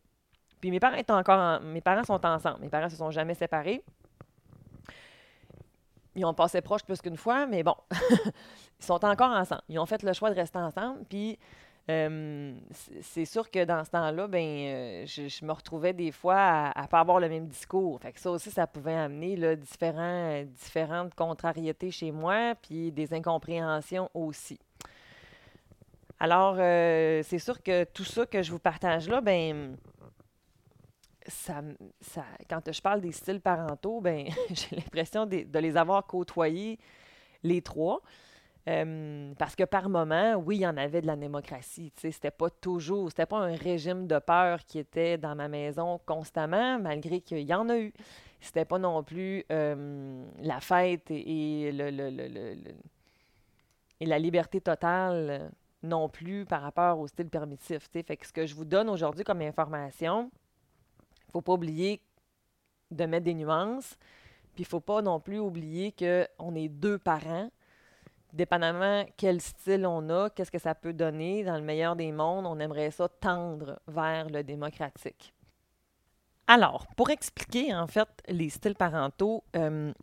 puis 0.60 0.70
mes 0.70 0.80
parents 0.80 0.98
étaient 0.98 1.12
encore 1.14 1.40
en- 1.40 1.60
mes 1.62 1.82
parents 1.82 2.04
sont 2.04 2.24
ensemble. 2.26 2.60
Mes 2.62 2.70
parents 2.70 2.90
se 2.90 2.98
sont 2.98 3.10
jamais 3.12 3.34
séparés. 3.36 3.84
Ils 6.16 6.26
ont 6.26 6.34
passé 6.34 6.62
proche 6.62 6.84
plus 6.84 7.02
qu'une 7.02 7.16
fois, 7.18 7.46
mais 7.48 7.64
bon, 7.64 7.76
ils 7.92 8.86
sont 8.86 9.04
encore 9.06 9.32
ensemble. 9.32 9.62
Ils 9.70 9.80
ont 9.80 9.86
fait 9.86 10.04
le 10.04 10.12
choix 10.14 10.30
de 10.30 10.36
rester 10.36 10.60
ensemble. 10.60 11.06
Puis 11.10 11.40
euh, 11.92 12.54
c'est 13.02 13.26
sûr 13.26 13.50
que 13.50 13.64
dans 13.66 13.84
ce 13.84 13.92
temps-là, 13.92 14.28
ben, 14.28 14.40
euh, 14.40 15.06
je, 15.06 15.46
me 15.46 15.52
retrouvais 15.52 15.94
des 15.94 16.12
fois 16.12 16.38
à 16.38 16.82
ne 16.82 16.88
pas 16.88 17.00
avoir 17.00 17.20
le 17.20 17.30
même 17.30 17.48
discours. 17.48 18.00
Fait 18.02 18.12
que 18.12 18.20
ça 18.20 18.32
aussi, 18.32 18.52
ça 18.52 18.68
pouvait 18.68 18.96
amener 18.96 19.56
différents, 19.56 20.44
différentes 20.44 21.14
contrariétés 21.16 21.92
chez 21.92 22.12
moi, 22.12 22.56
puis 22.62 22.92
des 22.92 23.14
incompréhensions 23.14 24.10
aussi. 24.14 24.60
Alors, 26.20 26.56
euh, 26.60 27.22
c'est 27.24 27.40
sûr 27.40 27.62
que 27.64 27.84
tout 27.84 28.04
ça 28.04 28.26
que 28.26 28.44
je 28.44 28.52
vous 28.52 28.60
partage 28.60 29.10
là, 29.10 29.22
ben, 29.22 29.76
ça, 31.28 31.62
ça, 32.00 32.26
quand 32.50 32.72
je 32.72 32.82
parle 32.82 33.02
des 33.02 33.12
styles 33.12 33.42
parentaux, 33.42 34.02
ben, 34.02 34.28
j'ai 34.50 34.76
l'impression 34.76 35.26
de 35.26 35.60
les 35.60 35.78
avoir 35.78 36.06
côtoyés 36.06 36.80
les 37.44 37.62
trois. 37.62 38.02
Euh, 38.70 39.34
parce 39.40 39.56
que 39.56 39.64
par 39.64 39.90
moment, 39.90 40.36
oui, 40.36 40.58
il 40.58 40.62
y 40.62 40.68
en 40.68 40.78
avait 40.78 41.02
de 41.02 41.08
la 41.08 41.16
démocratie. 41.16 41.92
C'était 41.98 42.32
pas 42.32 42.50
toujours, 42.50 43.10
c'était 43.10 43.26
pas 43.26 43.40
un 43.40 43.56
régime 43.56 44.06
de 44.06 44.20
peur 44.20 44.64
qui 44.66 44.78
était 44.80 45.18
dans 45.18 45.36
ma 45.36 45.48
maison 45.48 46.00
constamment, 46.06 46.80
malgré 46.80 47.22
qu'il 47.22 47.40
y 47.40 47.54
en 47.54 47.70
a 47.70 47.78
eu. 47.78 47.94
C'était 48.40 48.66
pas 48.66 48.78
non 48.80 49.04
plus 49.04 49.46
euh, 49.52 50.26
la 50.40 50.60
fête 50.60 51.10
et, 51.10 51.72
la 54.00 54.20
liberté 54.20 54.62
totale 54.62 55.28
euh, 55.30 55.50
non 55.84 56.10
plus 56.10 56.46
par 56.46 56.62
rapport 56.62 57.00
au 57.00 57.08
style 57.08 57.30
permissif. 57.30 57.90
Fait 57.92 58.18
que 58.18 58.26
ce 58.26 58.34
que 58.34 58.46
je 58.46 58.56
vous 58.56 58.66
donne 58.66 58.90
aujourd'hui 58.90 59.24
comme 59.24 59.42
information, 59.42 60.32
faut 61.32 61.42
pas 61.42 61.54
oublier 61.54 62.02
de 62.92 63.06
mettre 63.06 63.26
des 63.26 63.34
nuances. 63.34 63.98
Puis 64.54 64.64
il 64.64 64.66
faut 64.66 64.80
pas 64.82 65.02
non 65.02 65.20
plus 65.20 65.40
oublier 65.40 65.94
qu'on 65.94 66.56
est 66.56 66.68
deux 66.68 66.98
parents, 66.98 67.50
dépendamment 68.34 69.06
quel 69.18 69.42
style 69.42 69.86
on 69.86 70.10
a, 70.10 70.30
qu'est-ce 70.30 70.52
que 70.52 70.60
ça 70.60 70.76
peut 70.76 70.94
donner, 70.94 71.44
dans 71.44 71.56
le 71.56 71.64
meilleur 71.64 71.96
des 71.96 72.12
mondes, 72.12 72.46
on 72.46 72.60
aimerait 72.60 72.92
ça 72.92 73.08
tendre 73.08 73.80
vers 73.88 74.30
le 74.30 74.44
démocratique. 74.44 75.34
Alors, 76.48 76.88
pour 76.98 77.10
expliquer 77.10 77.74
en 77.74 77.88
fait 77.88 78.10
les 78.28 78.50
styles 78.50 78.76
parentaux, 78.76 79.44
euh, 79.56 79.94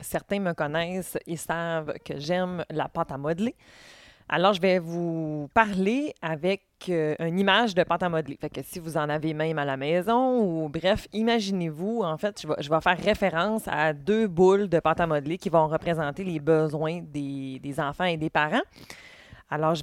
certains 0.00 0.40
me 0.40 0.52
connaissent 0.52 1.18
et 1.26 1.36
savent 1.36 1.94
que 2.04 2.18
j'aime 2.18 2.64
la 2.70 2.88
pâte 2.88 3.12
à 3.12 3.18
modeler. 3.18 3.54
Alors, 4.28 4.54
je 4.54 4.60
vais 4.60 4.78
vous 4.78 5.48
parler 5.52 6.14
avec 6.22 6.62
euh, 6.88 7.14
une 7.18 7.38
image 7.38 7.74
de 7.74 7.82
pâte 7.82 8.02
à 8.02 8.08
modeler. 8.08 8.38
Fait 8.40 8.48
que 8.48 8.60
si 8.62 8.78
vous 8.78 8.96
en 8.96 9.08
avez 9.08 9.34
même 9.34 9.58
à 9.58 9.64
la 9.64 9.76
maison, 9.76 10.40
ou 10.40 10.68
bref, 10.68 11.06
imaginez-vous, 11.12 12.02
en 12.02 12.16
fait, 12.16 12.40
je 12.40 12.70
vais, 12.70 12.80
faire 12.80 12.98
référence 12.98 13.62
à 13.66 13.92
deux 13.92 14.28
boules 14.28 14.68
de 14.68 14.80
pâte 14.80 15.00
à 15.00 15.06
modeler 15.06 15.38
qui 15.38 15.48
vont 15.48 15.66
représenter 15.66 16.24
les 16.24 16.40
besoins 16.40 17.00
des, 17.02 17.74
enfants 17.78 18.04
et 18.04 18.16
des 18.16 18.30
parents. 18.30 18.62
Alors, 19.50 19.74
je 19.74 19.82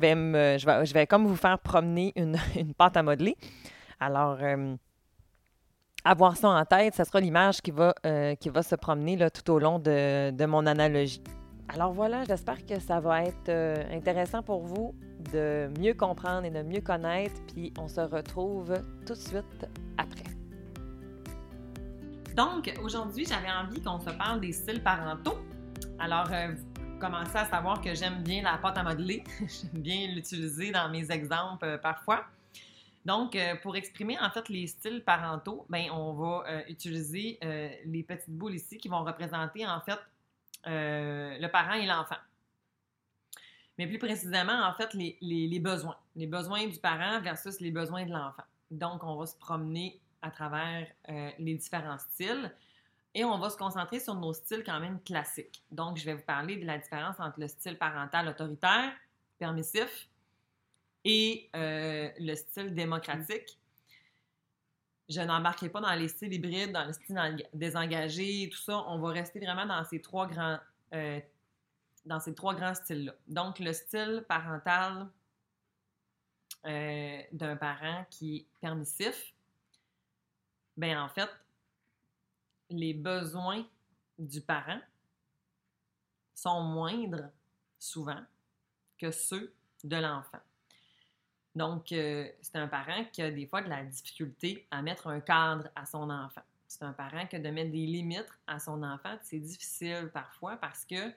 vais, 0.94 1.08
comme 1.08 1.28
vous 1.28 1.36
faire 1.36 1.60
promener 1.60 2.14
une, 2.16 2.38
pâte 2.78 2.98
à 2.98 3.04
modeler. 3.04 3.36
Alors, 4.00 4.38
euh, 4.42 4.76
avoir 6.04 6.38
ça 6.38 6.50
en 6.50 6.66
tête, 6.66 6.96
ce 6.96 7.04
sera 7.04 7.20
l'image 7.20 7.62
qui, 7.62 7.72
va, 7.72 7.94
euh, 8.06 8.36
se 8.40 8.76
promener 8.76 9.30
tout 9.30 9.52
au 9.52 9.60
long 9.60 9.78
de 9.80 10.46
mon 10.46 10.66
analogie. 10.66 11.22
Alors 11.72 11.94
voilà, 11.94 12.24
j'espère 12.24 12.66
que 12.66 12.80
ça 12.80 13.00
va 13.00 13.26
être 13.26 13.50
euh, 13.50 13.76
intéressant 13.92 14.42
pour 14.42 14.66
vous 14.66 14.96
de 15.32 15.70
mieux 15.80 15.94
comprendre 15.94 16.44
et 16.46 16.50
de 16.50 16.64
mieux 16.64 16.82
connaître, 16.82 17.40
puis 17.54 17.72
on 17.78 17.88
se 17.88 18.02
retrouve 18.02 18.74
tout 19.06 19.14
de 19.14 19.20
suite 19.20 19.68
après. 19.96 20.24
Donc, 22.36 22.74
aujourd'hui, 22.82 23.26
j'avais 23.26 23.52
envie 23.52 23.82
qu'on 23.84 24.00
se 24.00 24.10
parle 24.10 24.40
des 24.42 24.52
styles 24.52 24.82
parentaux. 24.82 25.38
Alors, 26.00 26.32
euh, 26.32 26.56
vous 26.56 27.00
commencez 27.00 27.38
à 27.38 27.46
savoir 27.46 27.82
que 27.82 27.94
j'aime 27.94 28.24
bien 28.24 28.42
la 28.42 28.58
pâte 28.58 28.78
à 28.80 28.84
modeler. 28.84 29.24
j'aime 29.40 29.82
bien 29.84 30.08
l'utiliser 30.08 30.72
dans 30.72 30.90
mes 30.90 31.12
exemples 31.12 31.66
euh, 31.66 31.78
parfois. 31.78 32.26
Donc, 33.06 33.38
pour 33.64 33.76
exprimer 33.78 34.20
en 34.20 34.30
fait 34.30 34.50
les 34.50 34.68
styles 34.68 35.02
parentaux, 35.04 35.66
ben, 35.70 35.86
on 35.92 36.14
va 36.14 36.44
utiliser 36.68 37.40
les 37.86 38.04
petites 38.04 38.30
boules 38.30 38.54
ici 38.54 38.78
qui 38.78 38.90
vont 38.90 39.04
représenter 39.04 39.66
en 39.66 39.80
fait 39.80 39.98
le 40.66 41.48
parent 41.48 41.74
et 41.74 41.86
l'enfant. 41.86 42.18
Mais 43.78 43.88
plus 43.88 44.00
précisément, 44.00 44.66
en 44.66 44.74
fait, 44.74 44.94
les, 44.94 45.60
besoins. 45.60 45.98
Les 46.16 46.28
besoins 46.28 46.68
du 46.68 46.78
parent 46.80 47.22
versus 47.22 47.60
les 47.62 47.72
besoins 47.72 48.06
de 48.06 48.12
l'enfant. 48.12 48.44
Donc, 48.72 49.04
on 49.04 49.16
va 49.16 49.26
se 49.26 49.38
promener 49.38 50.02
à 50.22 50.32
travers 50.32 50.86
les 51.08 51.56
différents 51.56 51.98
styles 51.98 52.54
et 53.14 53.24
on 53.26 53.38
va 53.38 53.50
se 53.50 53.58
concentrer 53.58 54.00
sur 54.00 54.16
nos 54.16 54.34
styles 54.34 54.64
quand 54.66 54.80
même 54.80 55.02
classiques. 55.02 55.64
Donc, 55.72 55.98
je 55.98 56.06
vais 56.06 56.14
vous 56.14 56.24
parler 56.24 56.58
de 56.58 56.66
la 56.66 56.78
différence 56.78 57.20
entre 57.20 57.40
le 57.40 57.48
style 57.48 57.78
parental 57.78 58.28
autoritaire, 58.28 58.92
permissif, 59.38 60.10
et 61.06 61.50
euh, 61.56 62.10
le 62.20 62.36
style 62.36 62.74
démocratique. 62.74 63.59
Je 65.10 65.22
n'embarquerai 65.22 65.70
pas 65.70 65.82
dans 65.82 65.94
les 65.94 66.08
styles 66.08 66.34
hybrides, 66.34 66.72
dans 66.72 66.86
le 66.86 66.94
style 66.94 67.48
désengagé, 67.54 68.48
tout 68.52 68.60
ça. 68.60 68.78
On 68.88 69.00
va 69.00 69.10
rester 69.10 69.40
vraiment 69.40 69.66
dans 69.66 69.84
ces 69.84 70.02
trois 70.02 70.28
grands, 70.28 70.60
euh, 70.94 71.20
dans 72.06 72.20
ces 72.20 72.36
trois 72.36 72.54
grands 72.54 72.76
styles-là. 72.76 73.14
Donc, 73.28 73.58
le 73.58 73.74
style 73.74 74.24
parental 74.30 75.10
euh, 76.66 77.22
d'un 77.32 77.56
parent 77.56 78.06
qui 78.12 78.38
est 78.38 78.48
permissif, 78.62 79.34
bien, 80.78 81.04
en 81.04 81.10
fait, 81.10 81.30
les 82.70 82.94
besoins 82.94 83.66
du 84.20 84.42
parent 84.42 84.80
sont 86.36 86.62
moindres, 86.62 87.30
souvent, 87.80 88.22
que 88.98 89.10
ceux 89.10 89.54
de 89.84 89.96
l'enfant. 89.96 90.40
Donc, 91.56 91.92
euh, 91.92 92.28
c'est 92.42 92.58
un 92.58 92.68
parent 92.68 93.06
qui 93.12 93.22
a 93.22 93.32
des 93.32 93.48
fois 93.48 93.62
de 93.62 93.70
la 93.70 93.84
difficulté 93.84 94.68
à 94.72 94.82
mettre 94.82 95.08
un 95.08 95.20
cadre 95.20 95.68
à 95.76 95.86
son 95.86 96.10
enfant. 96.10 96.42
C'est 96.68 96.84
un 96.84 96.94
parent 96.94 97.26
qui 97.26 97.36
a 97.36 97.40
de 97.40 97.50
mettre 97.50 97.72
des 97.72 97.86
limites 97.86 98.30
à 98.46 98.60
son 98.60 98.84
enfant. 98.84 99.18
C'est 99.24 99.40
difficile 99.40 100.12
parfois 100.14 100.58
parce 100.58 100.86
que 100.86 101.12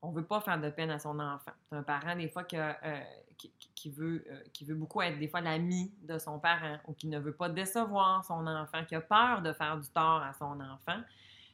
on 0.00 0.10
ne 0.10 0.16
veut 0.16 0.24
pas 0.24 0.40
faire 0.40 0.60
de 0.60 0.70
peine 0.70 0.90
à 0.90 0.98
son 0.98 1.18
enfant. 1.18 1.52
C'est 1.68 1.76
un 1.76 1.82
parent, 1.82 2.14
des 2.14 2.28
fois, 2.28 2.44
euh, 2.52 3.00
qui, 3.38 3.52
qui, 3.74 3.90
veut, 3.90 4.24
euh, 4.30 4.42
qui 4.52 4.64
veut 4.64 4.74
beaucoup 4.74 5.00
être, 5.00 5.18
des 5.18 5.28
fois, 5.28 5.40
l'ami 5.40 5.92
de 6.02 6.18
son 6.18 6.38
parent 6.38 6.78
ou 6.86 6.92
qui 6.92 7.06
ne 7.06 7.18
veut 7.18 7.32
pas 7.32 7.48
décevoir 7.48 8.24
son 8.24 8.46
enfant, 8.46 8.84
qui 8.84 8.94
a 8.94 9.00
peur 9.00 9.40
de 9.42 9.52
faire 9.52 9.78
du 9.78 9.88
tort 9.88 10.22
à 10.22 10.32
son 10.34 10.60
enfant 10.60 11.00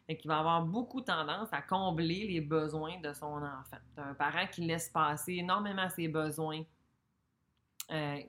et 0.09 0.17
qui 0.17 0.27
va 0.27 0.41
avoir 0.41 0.65
beaucoup 0.65 1.01
tendance 1.01 1.49
à 1.53 1.63
combler 1.63 2.27
les 2.27 2.41
besoins 2.41 2.99
de 3.01 3.13
son 3.13 3.43
enfant. 3.45 3.79
C'est 3.95 4.01
un 4.01 4.15
parent 4.15 4.47
qui 4.51 4.63
laisse 4.63 4.89
passer 4.89 5.35
énormément 5.35 5.89
ses 5.89 6.09
besoins 6.09 6.65
euh, 7.91 8.21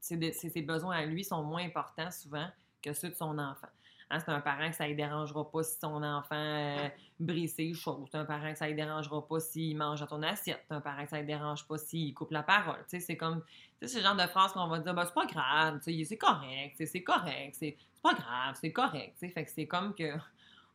ses, 0.00 0.62
besoins 0.62 0.96
à 0.96 1.06
lui 1.06 1.24
sont 1.24 1.42
moins 1.42 1.64
importants 1.64 2.10
souvent 2.10 2.48
que 2.82 2.92
ceux 2.92 3.10
de 3.10 3.14
son 3.14 3.38
enfant. 3.38 3.68
Hein, 4.12 4.18
c'est 4.18 4.32
un 4.32 4.40
parent 4.40 4.70
que 4.70 4.76
ça 4.76 4.88
ne 4.88 4.94
dérangera 4.94 5.48
pas 5.48 5.62
si 5.62 5.78
son 5.78 6.02
enfant 6.02 6.34
euh, 6.34 6.88
brise 7.20 7.54
ses 7.54 7.72
choses. 7.74 8.08
C'est 8.10 8.18
un 8.18 8.24
parent 8.24 8.52
que 8.52 8.58
ça 8.58 8.68
ne 8.68 8.74
dérangera 8.74 9.24
pas 9.24 9.38
s'il 9.38 9.76
mange 9.76 10.02
à 10.02 10.06
ton 10.06 10.22
assiette. 10.22 10.64
C'est 10.66 10.74
un 10.74 10.80
parent 10.80 11.04
que 11.04 11.10
ça 11.10 11.22
ne 11.22 11.26
dérange 11.26 11.64
pas 11.66 11.78
s'il 11.78 12.12
coupe 12.12 12.32
la 12.32 12.42
parole. 12.42 12.82
c'est 12.88 13.16
comme 13.16 13.42
ce 13.80 14.00
genre 14.00 14.16
de 14.16 14.26
phrase 14.26 14.52
qu'on 14.52 14.66
va 14.66 14.80
dire 14.80 14.94
ben, 14.94 15.04
c'est 15.04 15.14
pas 15.14 15.26
grave, 15.26 15.78
c'est 15.82 16.16
correct, 16.16 16.74
c'est 16.84 17.02
correct, 17.02 17.56
c'est 17.56 17.76
pas 18.02 18.14
grave, 18.14 18.56
c'est 18.60 18.72
correct. 18.72 19.16
Fait 19.18 19.46
c'est 19.46 19.66
comme 19.66 19.94
que 19.94 20.12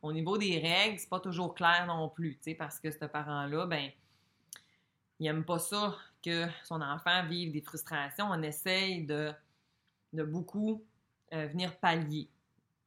au 0.02 0.12
niveau 0.12 0.38
des 0.38 0.58
règles, 0.58 0.98
c'est 0.98 1.08
pas 1.08 1.20
toujours 1.20 1.54
clair 1.54 1.86
non 1.86 2.08
plus, 2.08 2.38
parce 2.58 2.80
que 2.80 2.90
ce 2.90 3.04
parent-là, 3.04 3.66
ben, 3.66 3.90
il 5.18 5.24
n'aime 5.24 5.44
pas 5.44 5.58
ça 5.58 5.94
que 6.22 6.46
son 6.64 6.80
enfant 6.80 7.26
vive 7.26 7.52
des 7.52 7.60
frustrations. 7.60 8.26
On 8.30 8.42
essaye 8.42 9.04
de, 9.04 9.32
de 10.12 10.22
beaucoup 10.22 10.84
euh, 11.32 11.46
venir 11.46 11.76
pallier. 11.78 12.28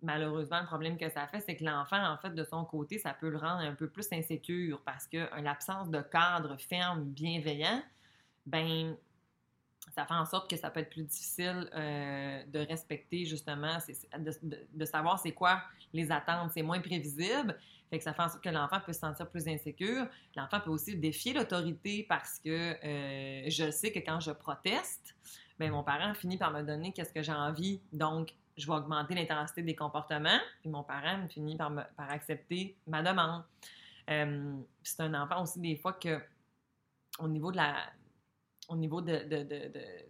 Malheureusement, 0.02 0.62
le 0.62 0.66
problème 0.66 0.98
que 0.98 1.10
ça 1.10 1.28
fait, 1.28 1.42
c'est 1.42 1.58
que 1.58 1.64
l'enfant, 1.64 2.02
en 2.02 2.18
fait, 2.18 2.30
de 2.30 2.44
son 2.44 2.64
côté, 2.64 2.98
ça 2.98 3.14
peut 3.14 3.30
le 3.30 3.38
rendre 3.38 3.62
un 3.62 3.76
peu 3.76 3.90
plus 3.90 4.08
insécure 4.14 4.82
parce 4.86 5.08
que 5.08 5.30
l'absence 5.42 5.90
de 5.90 6.02
cadre 6.02 6.56
ferme, 6.58 7.04
bienveillant, 7.04 7.84
ben 8.46 8.96
ça 10.00 10.06
fait 10.06 10.14
en 10.14 10.26
sorte 10.26 10.50
que 10.50 10.56
ça 10.56 10.70
peut 10.70 10.80
être 10.80 10.90
plus 10.90 11.04
difficile 11.04 11.70
euh, 11.74 12.44
de 12.48 12.60
respecter 12.60 13.26
justement, 13.26 13.78
de, 14.18 14.86
savoir 14.86 15.20
c'est 15.20 15.34
quoi 15.34 15.62
les 15.92 16.10
attentes. 16.10 16.52
C'est 16.54 16.62
moins 16.62 16.80
prévisible. 16.80 17.58
Fait 17.90 17.98
que 17.98 18.04
ça 18.04 18.14
fait 18.14 18.22
en 18.22 18.30
sorte 18.30 18.44
que 18.44 18.50
l'enfant 18.50 18.80
peut 18.86 18.94
se 18.94 19.00
sentir 19.00 19.30
plus 19.30 19.48
insécure. 19.50 20.08
L'enfant 20.38 20.62
peut 20.62 20.70
aussi 20.70 20.96
défier 20.96 21.34
l'autorité 21.34 22.06
parce 22.08 22.40
que 22.40 22.50
euh, 22.50 23.50
je 23.50 23.72
sais 23.72 23.92
que 23.92 24.00
quand 24.00 24.22
je 24.22 24.32
proteste, 24.32 25.16
bien, 25.60 25.72
mon 25.72 25.84
parent 25.84 26.14
finit 26.14 26.38
par 26.38 26.52
me 26.52 26.62
donner 26.62 26.94
qu'est-ce 26.94 27.12
que 27.12 27.22
j'ai 27.22 27.34
envie. 27.34 27.82
Donc, 27.92 28.34
je 28.56 28.66
vais 28.68 28.74
augmenter 28.74 29.16
l'intensité 29.16 29.64
des 29.64 29.76
comportements. 29.76 30.40
Puis 30.62 30.70
mon 30.70 30.84
parent 30.84 31.28
finit 31.28 31.58
par, 31.58 31.74
par 31.98 32.10
accepter 32.10 32.78
ma 32.88 33.04
demande. 33.04 33.44
Euh, 34.10 34.54
c'est 34.82 35.02
un 35.02 35.14
enfant 35.22 35.44
aussi 35.44 35.60
des 35.60 35.76
fois 35.76 35.94
que 35.94 36.22
au 37.20 37.28
niveau 37.28 37.52
de 37.52 37.58
la, 37.58 37.76
au 38.70 38.76
niveau 38.76 39.02
de, 39.02 39.26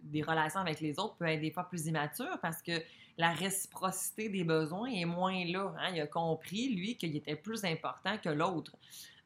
des 0.02 0.22
relations 0.22 0.60
avec 0.60 0.80
les 0.80 0.98
autres 0.98 1.16
peut 1.16 1.26
être 1.26 1.40
des 1.40 1.50
fois 1.50 1.64
plus 1.64 1.86
immature 1.86 2.38
parce 2.40 2.62
que 2.62 2.72
la 3.16 3.32
réciprocité 3.32 4.28
des 4.28 4.44
besoins 4.44 4.88
est 4.88 5.04
moins 5.04 5.44
là. 5.44 5.74
Hein. 5.78 5.90
Il 5.94 6.00
a 6.00 6.06
compris, 6.06 6.74
lui, 6.74 6.96
qu'il 6.96 7.16
était 7.16 7.36
plus 7.36 7.64
important 7.64 8.16
que 8.18 8.28
l'autre. 8.28 8.76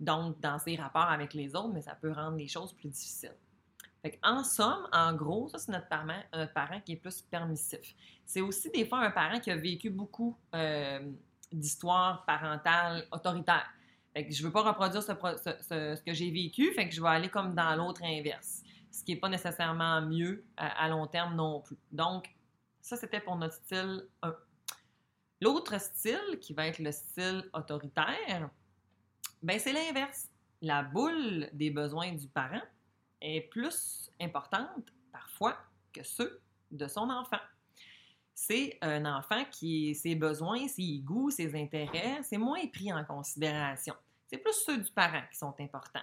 Donc, 0.01 0.41
dans 0.41 0.59
ses 0.59 0.77
rapports 0.77 1.11
avec 1.11 1.35
les 1.35 1.55
autres, 1.55 1.73
mais 1.73 1.83
ça 1.83 1.95
peut 1.95 2.11
rendre 2.11 2.37
les 2.37 2.49
choses 2.49 2.73
plus 2.73 2.89
difficiles. 2.89 3.37
en 4.23 4.43
somme, 4.43 4.89
en 4.93 5.13
gros, 5.15 5.49
ça, 5.49 5.59
c'est 5.59 5.73
notre 5.73 5.89
parent, 5.89 6.23
notre 6.33 6.53
parent 6.53 6.81
qui 6.81 6.93
est 6.93 6.97
plus 6.97 7.23
permissif. 7.23 7.95
C'est 8.25 8.41
aussi 8.41 8.71
des 8.71 8.85
fois 8.85 9.01
un 9.01 9.11
parent 9.11 9.39
qui 9.39 9.51
a 9.51 9.57
vécu 9.57 9.91
beaucoup 9.91 10.37
euh, 10.55 11.01
d'histoires 11.53 12.25
parentales 12.25 13.07
autoritaires. 13.13 13.71
Fait 14.13 14.27
que 14.27 14.33
je 14.33 14.43
veux 14.45 14.53
pas 14.53 14.63
reproduire 14.63 15.03
ce, 15.03 16.01
que 16.01 16.15
j'ai 16.15 16.31
vécu, 16.31 16.73
je 16.91 17.03
vais 17.03 17.09
aller 17.09 17.29
comme 17.29 17.55
dans 17.55 17.75
l'autre 17.77 18.03
inverse 18.05 18.64
ce 18.95 19.03
qui 19.03 19.13
n'est 19.13 19.21
pas 19.21 19.29
nécessairement 19.29 20.01
mieux 20.03 20.45
à, 20.57 20.89
long 20.89 21.09
terme 21.09 21.35
non 21.35 21.61
plus. 21.61 21.77
Donc, 21.91 22.33
ça, 22.81 22.97
c'était 22.97 23.21
pour 23.21 23.35
notre 23.35 23.55
style 23.55 24.07
1. 24.23 24.37
L'autre 25.41 25.81
style, 25.81 26.39
qui 26.41 26.55
va 26.55 26.69
être 26.69 26.79
le 26.79 26.93
style 26.93 27.51
autoritaire, 27.53 28.49
ben 29.43 29.59
c'est 29.59 29.73
l'inverse. 29.73 30.31
La 30.63 30.85
boule 30.85 31.51
des 31.53 31.71
besoins 31.71 32.13
du 32.13 32.29
parent 32.29 32.63
est 33.21 33.41
plus 33.51 34.11
importante 34.21 34.93
parfois 35.11 35.57
que 35.93 36.05
ceux 36.05 36.41
de 36.71 36.87
son 36.87 37.11
enfant. 37.11 37.41
C'est 38.33 38.79
un 38.81 39.05
enfant 39.07 39.45
qui, 39.51 39.95
ses 39.97 40.15
besoins, 40.15 40.69
ses 40.69 41.01
goûts, 41.01 41.31
ses 41.31 41.61
intérêts, 41.61 42.23
c'est 42.23 42.39
moins 42.39 42.65
pris 42.69 42.93
en 42.93 43.05
considération. 43.05 43.95
C'est 44.29 44.39
plus 44.39 44.55
ceux 44.65 44.79
du 44.79 44.91
parent 44.93 45.23
qui 45.31 45.37
sont 45.39 45.55
importants. 45.59 46.01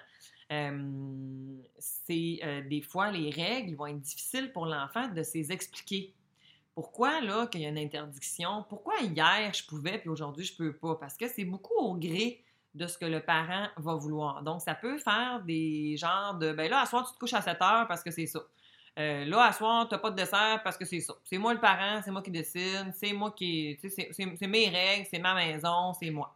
Euh, 0.52 1.51
c'est 1.82 2.40
euh, 2.44 2.62
des 2.62 2.82
fois 2.82 3.12
les 3.12 3.30
règles 3.30 3.76
vont 3.76 3.88
être 3.88 4.00
difficiles 4.00 4.52
pour 4.52 4.66
l'enfant 4.66 5.08
de 5.08 5.24
s'expliquer. 5.24 5.54
expliquer. 5.54 6.14
Pourquoi 6.74 7.20
là 7.22 7.48
qu'il 7.48 7.62
y 7.62 7.66
a 7.66 7.70
une 7.70 7.78
interdiction? 7.78 8.66
Pourquoi 8.70 9.00
hier 9.02 9.54
je 9.54 9.66
pouvais 9.66 9.98
puis 9.98 10.10
aujourd'hui 10.10 10.46
je 10.46 10.56
peux 10.56 10.74
pas? 10.74 10.96
Parce 10.96 11.18
que 11.18 11.28
c'est 11.28 11.44
beaucoup 11.44 11.76
au 11.76 11.96
gré 11.96 12.44
de 12.74 12.88
ce 12.88 12.98
que 12.98 13.06
le 13.06 13.20
parent 13.20 13.68
va 13.78 13.96
vouloir. 13.96 14.44
Donc, 14.44 14.62
ça 14.62 14.76
peut 14.76 14.98
faire 14.98 15.42
des 15.46 15.98
genres 15.98 16.36
de, 16.36 16.54
ben 16.54 16.70
là, 16.70 16.82
à 16.82 16.86
soir, 16.86 17.06
tu 17.06 17.14
te 17.14 17.20
couches 17.20 17.34
à 17.34 17.42
7 17.42 17.62
heures 17.62 17.88
parce 17.88 18.02
que 18.02 18.12
c'est 18.12 18.28
ça. 18.28 18.40
Euh, 19.00 19.26
là, 19.26 19.46
à 19.46 19.54
soir, 19.54 19.88
tu 19.88 19.96
n'as 19.96 20.00
pas 20.00 20.12
de 20.12 20.16
dessert 20.16 20.62
parce 20.64 20.78
que 20.78 20.86
c'est 20.86 21.00
ça. 21.00 21.14
C'est 21.24 21.38
moi 21.38 21.54
le 21.54 21.60
parent, 21.60 22.02
c'est 22.04 22.12
moi 22.12 22.22
qui 22.22 22.32
décide, 22.32 22.94
c'est 22.94 23.14
moi 23.14 23.32
qui. 23.32 23.78
C'est 23.82 24.48
mes 24.48 24.70
règles, 24.70 25.08
c'est 25.10 25.20
ma 25.20 25.34
maison, 25.34 25.94
c'est 25.94 26.10
moi. 26.10 26.36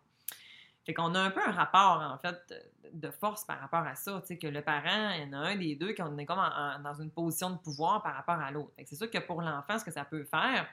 Fait 0.86 0.94
qu'on 0.94 1.16
a 1.16 1.20
un 1.20 1.32
peu 1.32 1.42
un 1.42 1.52
rapport, 1.52 2.02
en 2.02 2.18
fait, 2.20 2.54
de 2.94 3.10
force 3.10 3.44
par 3.44 3.60
rapport 3.60 3.86
à 3.86 3.96
ça. 3.96 4.22
Tu 4.22 4.28
sais, 4.28 4.38
que 4.38 4.48
le 4.48 4.62
parent, 4.62 5.12
il 5.16 5.24
y 5.24 5.26
en 5.26 5.34
a 5.34 5.38
un 5.38 5.56
des 5.56 5.76
deux 5.76 5.94
qui 5.94 6.02
est 6.02 6.26
comme 6.26 6.42
dans 6.84 6.94
une 7.02 7.10
position 7.10 7.50
de 7.50 7.58
pouvoir 7.58 8.04
par 8.04 8.16
rapport 8.16 8.40
à 8.40 8.52
l'autre. 8.52 8.72
C'est 8.86 8.96
sûr 8.96 9.10
que 9.10 9.18
pour 9.18 9.42
l'enfant, 9.42 9.80
ce 9.80 9.86
que 9.86 9.92
ça 9.92 10.06
peut 10.06 10.24
faire, 10.24 10.68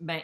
ben, 0.00 0.20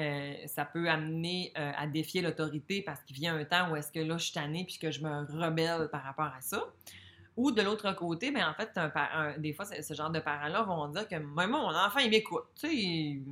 euh, 0.00 0.34
ça 0.46 0.64
peut 0.64 0.88
amener 0.88 1.52
euh, 1.56 1.70
à 1.76 1.86
défier 1.86 2.20
l'autorité 2.22 2.82
parce 2.82 3.00
qu'il 3.04 3.14
vient 3.14 3.36
un 3.36 3.44
temps 3.44 3.70
où 3.70 3.76
est-ce 3.76 3.92
que 3.92 4.00
là, 4.00 4.18
je 4.18 4.24
suis 4.24 4.34
tannée 4.34 4.64
puis 4.64 4.78
que 4.78 4.90
je 4.90 5.00
me 5.00 5.24
rebelle 5.40 5.88
par 5.90 6.02
rapport 6.02 6.32
à 6.36 6.40
ça. 6.40 6.64
Ou 7.36 7.52
de 7.52 7.62
l'autre 7.62 7.92
côté, 7.92 8.32
ben, 8.32 8.48
en 8.48 8.54
fait, 8.54 8.70
un, 8.76 9.38
des 9.38 9.52
fois, 9.52 9.64
ce 9.64 9.94
genre 9.94 10.10
de 10.10 10.20
parents-là 10.20 10.62
vont 10.62 10.88
dire 10.88 11.06
que 11.08 11.16
moi, 11.18 11.46
mon 11.46 11.68
enfant, 11.68 12.00
il 12.00 12.10
m'écoute. 12.10 12.44
Tu 12.56 12.68
sais, 12.68 13.22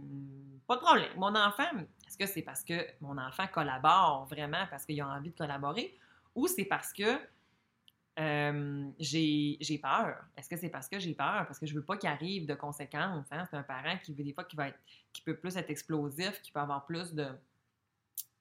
pas 0.67 0.77
de 0.77 0.81
problème. 0.81 1.11
Mon 1.17 1.35
enfant, 1.35 1.69
est-ce 2.12 2.18
que 2.18 2.27
c'est 2.27 2.42
parce 2.42 2.62
que 2.62 2.75
mon 3.01 3.16
enfant 3.16 3.46
collabore 3.46 4.27
vraiment 4.27 4.66
parce 4.68 4.85
qu'il 4.85 5.01
a 5.01 5.09
envie 5.09 5.31
de 5.31 5.35
collaborer 5.35 5.96
ou 6.35 6.46
c'est 6.46 6.66
parce 6.66 6.92
que 6.92 7.18
euh, 8.18 8.90
j'ai 8.98 9.81
peur? 9.83 10.22
Est-ce 10.37 10.51
que 10.51 10.59
c'est 10.59 10.68
parce 10.68 10.88
que 10.88 10.98
j'ai 10.98 11.14
peur? 11.14 11.46
Parce 11.46 11.59
que 11.59 11.64
je 11.64 11.75
veux 11.75 11.83
pas 11.83 11.96
qu'il 11.96 12.11
arrive 12.11 12.44
de 12.44 12.53
conséquences. 12.53 13.25
Hein? 13.31 13.46
C'est 13.51 13.57
un 13.57 13.62
parent 13.62 13.96
qui 14.05 14.12
veut 14.12 14.25
des 14.25 14.35
fois 14.35 14.44
qui 14.44 14.57
va 14.57 14.68
être, 14.68 14.79
peut 15.25 15.37
plus 15.37 15.57
être 15.57 15.70
explosif, 15.70 16.42
qui 16.42 16.53
peut 16.53 16.61
avoir 16.61 16.85
plus 16.85 17.14
de, 17.14 17.29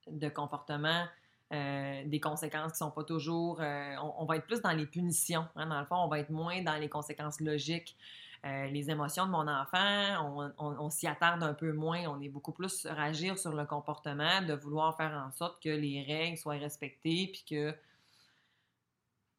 de 0.08 0.28
comportements 0.28 1.06
euh, 1.54 2.04
des 2.06 2.20
conséquences 2.20 2.74
qui 2.74 2.78
sont 2.80 2.92
pas 2.92 3.06
toujours. 3.06 3.62
Euh, 3.62 3.96
on, 4.18 4.26
va 4.26 4.36
être 4.36 4.48
plus 4.48 4.62
dans 4.62 4.74
les 4.74 4.86
punitions. 4.86 5.48
Hein, 5.56 5.68
dans 5.68 5.80
le 5.80 5.86
fond, 5.86 5.96
on 5.96 6.10
va 6.10 6.20
être 6.20 6.30
moins 6.30 6.62
dans 6.62 6.76
les 6.76 6.90
conséquences 6.90 7.40
logiques. 7.40 7.96
Euh, 8.44 8.66
les 8.68 8.90
émotions 8.90 9.28
de 9.28 9.32
mon 9.32 9.48
enfant, 9.48 10.52
on, 10.58 10.90
s'y 10.90 11.06
attarde 11.06 11.44
un 11.44 11.54
peu 11.54 11.74
moins. 11.74 12.06
On 12.08 12.20
est 12.22 12.30
beaucoup 12.30 12.52
plus 12.52 12.88
réagir 12.88 13.38
sur 13.38 13.54
le 13.54 13.66
comportement, 13.66 14.42
de 14.42 14.54
vouloir 14.54 14.98
faire 14.98 15.12
en 15.12 15.32
sorte 15.32 15.62
que 15.62 15.70
les 15.70 16.04
règles 16.04 16.38
soient 16.38 16.56
respectées, 16.56 17.30
puis 17.32 17.46
que 17.48 17.76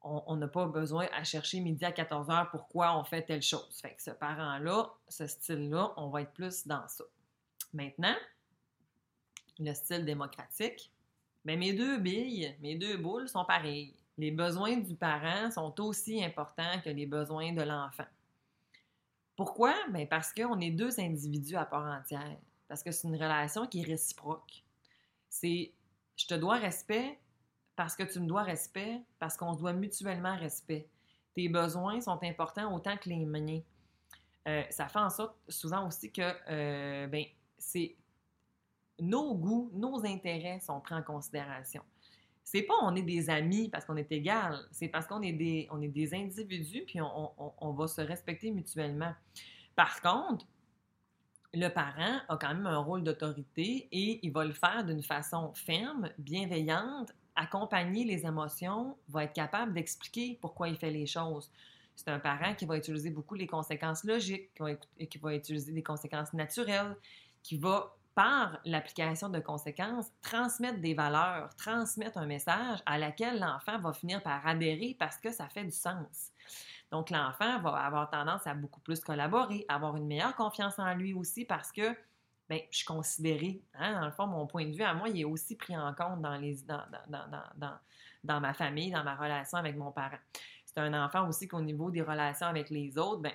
on 0.04 0.34
n'a 0.34 0.48
pas 0.48 0.66
besoin 0.66 1.06
à 1.12 1.22
chercher 1.22 1.60
midi 1.60 1.84
à 1.84 1.92
14 1.92 2.28
heures 2.28 2.50
pourquoi 2.50 2.98
on 2.98 3.04
fait 3.04 3.22
telle 3.22 3.42
chose. 3.42 3.78
Fait 3.80 3.94
ce 3.98 4.10
parent-là, 4.10 4.90
ce 5.08 5.28
style-là, 5.28 5.92
on 5.96 6.08
va 6.08 6.22
être 6.22 6.32
plus 6.32 6.66
dans 6.66 6.86
ça. 6.88 7.04
Maintenant, 7.72 8.16
le 9.60 9.72
style 9.74 10.04
démocratique, 10.04 10.92
mais 11.44 11.56
mes 11.56 11.72
deux 11.72 11.98
billes, 11.98 12.56
mes 12.60 12.74
deux 12.74 12.96
boules 12.96 13.28
sont 13.28 13.44
pareilles. 13.44 13.94
Les 14.18 14.32
besoins 14.32 14.76
du 14.76 14.96
parent 14.96 15.50
sont 15.52 15.80
aussi 15.80 16.22
importants 16.22 16.80
que 16.84 16.90
les 16.90 17.06
besoins 17.06 17.52
de 17.52 17.62
l'enfant. 17.62 18.06
Pourquoi? 19.36 19.74
Bien 19.90 20.06
parce 20.06 20.32
qu'on 20.32 20.60
est 20.60 20.70
deux 20.70 21.00
individus 21.00 21.56
à 21.56 21.64
part 21.64 21.86
entière. 21.86 22.36
Parce 22.68 22.82
que 22.82 22.90
c'est 22.90 23.08
une 23.08 23.16
relation 23.16 23.66
qui 23.66 23.80
est 23.80 23.84
réciproque. 23.84 24.64
C'est 25.28 25.72
je 26.16 26.26
te 26.26 26.34
dois 26.34 26.56
respect 26.56 27.18
parce 27.76 27.96
que 27.96 28.02
tu 28.02 28.20
me 28.20 28.26
dois 28.26 28.42
respect, 28.42 29.00
parce 29.18 29.36
qu'on 29.36 29.54
se 29.54 29.58
doit 29.58 29.72
mutuellement 29.72 30.36
respect. 30.36 30.88
Tes 31.34 31.48
besoins 31.48 32.00
sont 32.00 32.22
importants 32.22 32.74
autant 32.74 32.96
que 32.96 33.08
les 33.08 33.24
miens. 33.24 33.60
Euh, 34.46 34.62
ça 34.70 34.88
fait 34.88 34.98
en 34.98 35.10
sorte 35.10 35.36
souvent 35.48 35.86
aussi 35.86 36.10
que 36.10 36.34
euh, 36.50 37.06
ben, 37.06 37.24
c'est 37.58 37.96
nos 38.98 39.34
goûts, 39.34 39.70
nos 39.72 40.04
intérêts 40.04 40.60
sont 40.60 40.80
pris 40.80 40.94
en 40.94 41.02
considération. 41.02 41.82
C'est 42.44 42.62
pas 42.62 42.74
on 42.82 42.94
est 42.96 43.02
des 43.02 43.30
amis 43.30 43.68
parce 43.68 43.84
qu'on 43.84 43.96
est 43.96 44.10
égal, 44.12 44.58
c'est 44.70 44.88
parce 44.88 45.06
qu'on 45.06 45.22
est 45.22 45.32
des, 45.32 45.68
on 45.70 45.80
est 45.80 45.88
des 45.88 46.14
individus 46.14 46.84
puis 46.86 47.00
on, 47.00 47.72
va 47.72 47.86
se 47.86 48.00
respecter 48.00 48.50
mutuellement. 48.50 49.14
Par 49.76 50.00
contre, 50.00 50.46
le 51.54 51.68
parent 51.68 52.20
a 52.28 52.36
quand 52.36 52.54
même 52.54 52.66
un 52.66 52.78
rôle 52.78 53.04
d'autorité 53.04 53.88
et 53.92 54.20
il 54.22 54.32
va 54.32 54.44
le 54.44 54.52
faire 54.52 54.84
d'une 54.84 55.02
façon 55.02 55.52
ferme, 55.54 56.10
bienveillante, 56.18 57.12
accompagner 57.36 58.04
les 58.04 58.26
émotions, 58.26 58.96
va 59.08 59.24
être 59.24 59.34
capable 59.34 59.72
d'expliquer 59.74 60.38
pourquoi 60.40 60.68
il 60.68 60.76
fait 60.76 60.90
les 60.90 61.06
choses. 61.06 61.50
C'est 61.94 62.08
un 62.08 62.18
parent 62.18 62.54
qui 62.54 62.64
va 62.64 62.76
utiliser 62.76 63.10
beaucoup 63.10 63.34
les 63.34 63.46
conséquences 63.46 64.04
logiques, 64.04 64.50
qui 64.54 65.18
va 65.18 65.34
utiliser 65.34 65.72
des 65.72 65.82
conséquences 65.82 66.32
naturelles, 66.32 66.96
qui 67.42 67.58
va 67.58 67.96
par 68.14 68.58
l'application 68.64 69.28
de 69.28 69.40
conséquences, 69.40 70.06
transmettre 70.20 70.80
des 70.80 70.94
valeurs, 70.94 71.54
transmettre 71.56 72.18
un 72.18 72.26
message 72.26 72.80
à 72.86 72.98
laquelle 72.98 73.38
l'enfant 73.38 73.78
va 73.78 73.92
finir 73.92 74.22
par 74.22 74.46
adhérer 74.46 74.96
parce 74.98 75.16
que 75.16 75.30
ça 75.30 75.48
fait 75.48 75.64
du 75.64 75.70
sens. 75.70 76.30
Donc, 76.90 77.08
l'enfant 77.08 77.58
va 77.60 77.70
avoir 77.70 78.10
tendance 78.10 78.46
à 78.46 78.54
beaucoup 78.54 78.80
plus 78.80 79.00
collaborer, 79.00 79.64
avoir 79.68 79.96
une 79.96 80.06
meilleure 80.06 80.36
confiance 80.36 80.78
en 80.78 80.94
lui 80.94 81.14
aussi 81.14 81.46
parce 81.46 81.72
que 81.72 81.96
bien, 82.48 82.60
je 82.70 82.78
suis 82.78 82.86
considérée. 82.86 83.62
Hein, 83.74 83.98
dans 83.98 84.06
le 84.06 84.12
fond, 84.12 84.26
mon 84.26 84.46
point 84.46 84.66
de 84.66 84.72
vue 84.72 84.82
à 84.82 84.92
moi, 84.92 85.08
il 85.08 85.20
est 85.20 85.24
aussi 85.24 85.56
pris 85.56 85.76
en 85.76 85.94
compte 85.94 86.20
dans, 86.20 86.36
les, 86.36 86.56
dans, 86.62 86.82
dans, 87.08 87.78
dans 88.24 88.40
ma 88.40 88.52
famille, 88.52 88.90
dans 88.90 89.04
ma 89.04 89.14
relation 89.14 89.58
avec 89.58 89.76
mon 89.76 89.90
parent. 89.90 90.18
C'est 90.66 90.78
un 90.78 91.04
enfant 91.04 91.28
aussi 91.28 91.48
qu'au 91.48 91.60
niveau 91.60 91.90
des 91.90 92.02
relations 92.02 92.46
avec 92.46 92.70
les 92.70 92.96
autres, 92.98 93.22
bien, 93.22 93.32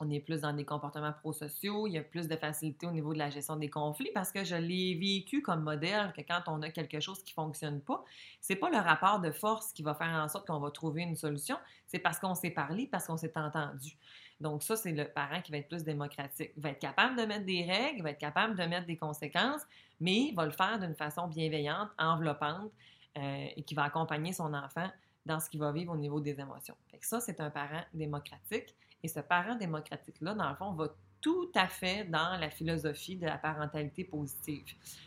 on 0.00 0.10
est 0.10 0.20
plus 0.20 0.40
dans 0.40 0.52
des 0.52 0.64
comportements 0.64 1.12
prosociaux, 1.12 1.86
il 1.86 1.92
y 1.92 1.98
a 1.98 2.02
plus 2.02 2.26
de 2.26 2.34
facilité 2.34 2.86
au 2.86 2.90
niveau 2.90 3.12
de 3.12 3.18
la 3.18 3.28
gestion 3.28 3.56
des 3.56 3.68
conflits 3.68 4.10
parce 4.14 4.32
que 4.32 4.44
je 4.44 4.56
l'ai 4.56 4.94
vécu 4.94 5.42
comme 5.42 5.62
modèle 5.62 6.12
que 6.16 6.22
quand 6.22 6.40
on 6.46 6.62
a 6.62 6.70
quelque 6.70 7.00
chose 7.00 7.22
qui 7.22 7.32
ne 7.32 7.42
fonctionne 7.42 7.80
pas, 7.80 8.02
c'est 8.40 8.56
pas 8.56 8.70
le 8.70 8.78
rapport 8.78 9.20
de 9.20 9.30
force 9.30 9.72
qui 9.72 9.82
va 9.82 9.94
faire 9.94 10.08
en 10.08 10.28
sorte 10.28 10.46
qu'on 10.46 10.58
va 10.58 10.70
trouver 10.70 11.02
une 11.02 11.16
solution, 11.16 11.56
c'est 11.86 11.98
parce 11.98 12.18
qu'on 12.18 12.34
s'est 12.34 12.50
parlé, 12.50 12.86
parce 12.86 13.06
qu'on 13.06 13.18
s'est 13.18 13.36
entendu. 13.36 13.96
Donc 14.40 14.62
ça, 14.62 14.74
c'est 14.74 14.92
le 14.92 15.04
parent 15.04 15.42
qui 15.42 15.52
va 15.52 15.58
être 15.58 15.68
plus 15.68 15.84
démocratique. 15.84 16.52
Va 16.56 16.70
être 16.70 16.78
capable 16.78 17.16
de 17.16 17.26
mettre 17.26 17.44
des 17.44 17.62
règles, 17.62 18.02
va 18.02 18.10
être 18.10 18.18
capable 18.18 18.56
de 18.56 18.64
mettre 18.64 18.86
des 18.86 18.96
conséquences, 18.96 19.62
mais 20.00 20.28
il 20.28 20.34
va 20.34 20.46
le 20.46 20.52
faire 20.52 20.78
d'une 20.78 20.94
façon 20.94 21.28
bienveillante, 21.28 21.90
enveloppante 21.98 22.72
euh, 23.18 23.46
et 23.54 23.62
qui 23.62 23.74
va 23.74 23.84
accompagner 23.84 24.32
son 24.32 24.54
enfant 24.54 24.88
dans 25.26 25.40
ce 25.40 25.50
qu'il 25.50 25.60
va 25.60 25.72
vivre 25.72 25.92
au 25.92 25.96
niveau 25.96 26.20
des 26.20 26.40
émotions. 26.40 26.76
Fait 26.90 26.98
ça, 27.02 27.20
c'est 27.20 27.38
un 27.40 27.50
parent 27.50 27.82
démocratique. 27.92 28.74
Et 29.02 29.08
ce 29.08 29.20
parent 29.20 29.54
démocratique-là, 29.54 30.34
dans 30.34 30.50
le 30.50 30.56
fond, 30.56 30.72
va 30.72 30.88
tout 31.20 31.50
à 31.54 31.68
fait 31.68 32.04
dans 32.04 32.38
la 32.38 32.50
philosophie 32.50 33.16
de 33.16 33.26
la 33.26 33.38
parentalité 33.38 34.04
positive. 34.04 34.64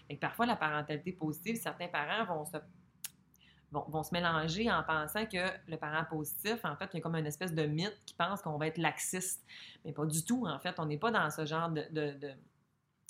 Et 0.10 0.16
parfois, 0.16 0.46
la 0.46 0.56
parentalité 0.56 1.12
positive, 1.12 1.56
certains 1.56 1.88
parents 1.88 2.26
vont 2.26 2.46
se, 2.46 2.58
vont, 3.72 4.04
se 4.04 4.14
mélanger 4.14 4.72
en 4.72 4.84
pensant 4.84 5.26
que 5.26 5.46
le 5.68 5.78
parent 5.78 6.06
positif, 6.06 6.64
en 6.64 6.76
fait, 6.76 6.90
il 6.94 6.98
y 6.98 7.00
a 7.00 7.02
comme 7.02 7.16
une 7.16 7.26
espèce 7.26 7.54
de 7.54 7.64
mythe 7.64 8.00
qui 8.06 8.14
pense 8.14 8.42
qu'on 8.42 8.58
va 8.58 8.68
être 8.68 8.78
laxiste. 8.78 9.44
Mais 9.86 9.92
pas 9.92 10.06
du 10.06 10.24
tout, 10.24 10.46
en 10.46 10.60
fait. 10.60 10.76
On 10.80 10.86
n'est 10.86 10.98
pas 10.98 11.12
dans 11.12 11.30
ce 11.30 11.46
genre 11.46 11.70
de... 11.70 12.36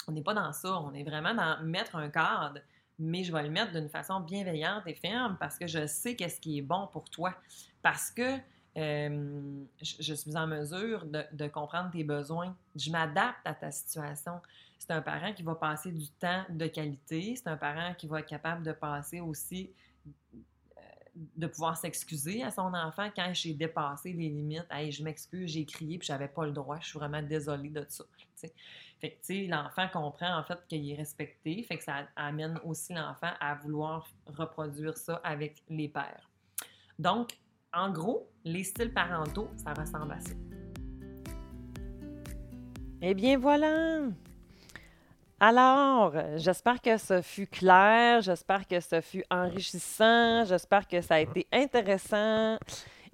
on 0.07 0.11
n'est 0.11 0.23
pas 0.23 0.33
dans 0.33 0.53
ça. 0.53 0.79
On 0.79 0.93
est 0.93 1.03
vraiment 1.03 1.33
dans 1.33 1.61
mettre 1.63 1.95
un 1.97 2.09
cadre, 2.09 2.59
mais 2.99 3.23
je 3.23 3.33
vais 3.33 3.43
le 3.43 3.49
mettre 3.49 3.73
d'une 3.73 3.89
façon 3.89 4.21
bienveillante 4.21 4.83
et 4.87 4.93
ferme 4.93 5.37
parce 5.39 5.57
que 5.57 5.67
je 5.67 5.85
sais 5.87 6.15
qu'est-ce 6.15 6.39
qui 6.39 6.59
est 6.59 6.61
bon 6.61 6.87
pour 6.87 7.09
toi. 7.09 7.33
Parce 7.81 8.11
que 8.11 8.37
euh, 8.75 9.63
je, 9.81 10.13
suis 10.13 10.35
en 10.35 10.47
mesure 10.47 11.05
de, 11.05 11.47
comprendre 11.47 11.91
tes 11.91 12.03
besoins. 12.03 12.55
Je 12.75 12.89
m'adapte 12.89 13.45
à 13.45 13.53
ta 13.53 13.71
situation. 13.71 14.41
C'est 14.79 14.91
un 14.91 15.01
parent 15.01 15.31
qui 15.33 15.43
va 15.43 15.55
passer 15.55 15.91
du 15.91 16.07
temps 16.09 16.43
de 16.49 16.67
qualité. 16.67 17.35
C'est 17.35 17.47
un 17.47 17.57
parent 17.57 17.93
qui 17.93 18.07
va 18.07 18.19
être 18.19 18.27
capable 18.27 18.63
de 18.63 18.71
passer 18.71 19.19
aussi, 19.19 19.71
euh, 20.05 20.81
de 21.35 21.47
pouvoir 21.47 21.77
s'excuser 21.77 22.43
à 22.43 22.49
son 22.49 22.73
enfant 22.73 23.09
quand 23.15 23.31
j'ai 23.33 23.53
dépassé 23.53 24.11
les 24.11 24.29
limites. 24.29 24.65
Hey, 24.71 24.91
je 24.91 25.03
m'excuse, 25.03 25.51
j'ai 25.51 25.65
crié 25.65 25.99
puis 25.99 26.07
j'avais 26.07 26.27
pas 26.27 26.45
le 26.45 26.51
droit. 26.51 26.79
Je 26.81 26.87
suis 26.87 26.99
vraiment 26.99 27.21
désolée 27.21 27.69
de 27.69 27.85
ça. 27.87 28.03
Fait 28.99 29.11
que, 29.11 29.15
tu 29.15 29.19
sais, 29.21 29.47
l'enfant 29.47 29.87
comprend 29.91 30.37
en 30.37 30.43
fait 30.43 30.59
qu'il 30.67 30.89
est 30.89 30.95
respecté. 30.95 31.61
Fait 31.63 31.77
que 31.77 31.83
ça 31.83 32.07
amène 32.15 32.59
aussi 32.63 32.93
l'enfant 32.93 33.31
à 33.39 33.55
vouloir 33.55 34.07
reproduire 34.25 34.97
ça 34.97 35.21
avec 35.23 35.61
les 35.69 35.87
pères. 35.87 36.29
Donc, 36.97 37.37
en 37.73 37.89
gros, 37.91 38.29
les 38.45 38.63
styles 38.63 38.93
parentaux, 38.93 39.49
ça 39.57 39.73
ressemble 39.73 40.13
à 40.13 40.19
ça. 40.19 40.33
Eh 43.01 43.13
bien 43.13 43.37
voilà! 43.37 44.01
Alors, 45.39 46.13
j'espère 46.37 46.79
que 46.81 46.97
ce 46.97 47.21
fut 47.21 47.47
clair, 47.47 48.21
j'espère 48.21 48.65
que 48.65 48.79
ce 48.79 49.01
fut 49.01 49.25
enrichissant, 49.29 50.45
j'espère 50.45 50.87
que 50.87 51.01
ça 51.01 51.15
a 51.15 51.19
été 51.19 51.47
intéressant. 51.51 52.57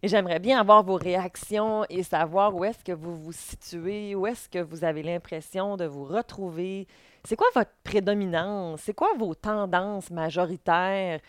Et 0.02 0.08
j'aimerais 0.08 0.40
bien 0.40 0.60
avoir 0.60 0.84
vos 0.84 0.96
réactions 0.96 1.86
et 1.90 2.04
savoir 2.04 2.56
où 2.56 2.64
est-ce 2.64 2.84
que 2.84 2.92
vous 2.92 3.16
vous 3.16 3.34
situez, 3.34 4.16
où 4.16 4.28
est-ce 4.28 4.48
que 4.48 4.60
vous 4.60 4.84
avez 4.84 5.04
l'impression 5.04 5.76
de 5.76 5.86
vous 5.86 6.06
retrouver. 6.06 6.88
C'est 7.26 7.36
quoi 7.36 7.48
votre 7.54 7.72
prédominance? 7.84 8.82
C'est 8.82 8.94
quoi 8.94 9.10
vos 9.18 9.34
tendances 9.34 10.10
majoritaires? 10.12 11.20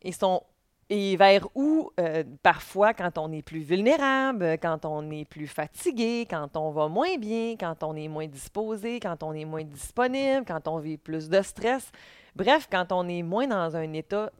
Et 0.00 0.12
sont 0.12 0.44
et 0.90 1.16
vers 1.16 1.46
où, 1.54 1.90
euh, 2.00 2.24
parfois, 2.42 2.94
quand 2.94 3.18
on 3.18 3.30
est 3.30 3.42
plus 3.42 3.60
vulnérable, 3.60 4.56
quand 4.60 4.86
on 4.86 5.10
est 5.10 5.26
plus 5.26 5.46
fatigué, 5.46 6.26
quand 6.28 6.56
on 6.56 6.70
va 6.70 6.88
moins 6.88 7.16
bien, 7.18 7.56
quand 7.60 7.82
on 7.82 7.94
est 7.94 8.08
moins 8.08 8.26
disposé, 8.26 8.98
quand 8.98 9.22
on 9.22 9.34
est 9.34 9.44
moins 9.44 9.64
disponible, 9.64 10.46
quand 10.46 10.66
on 10.66 10.78
vit 10.78 10.96
plus 10.96 11.28
de 11.28 11.42
stress, 11.42 11.92
bref, 12.34 12.68
quand 12.70 12.90
on 12.90 13.06
est 13.06 13.22
moins 13.22 13.46
dans 13.46 13.76
un 13.76 13.92
état 13.92 14.32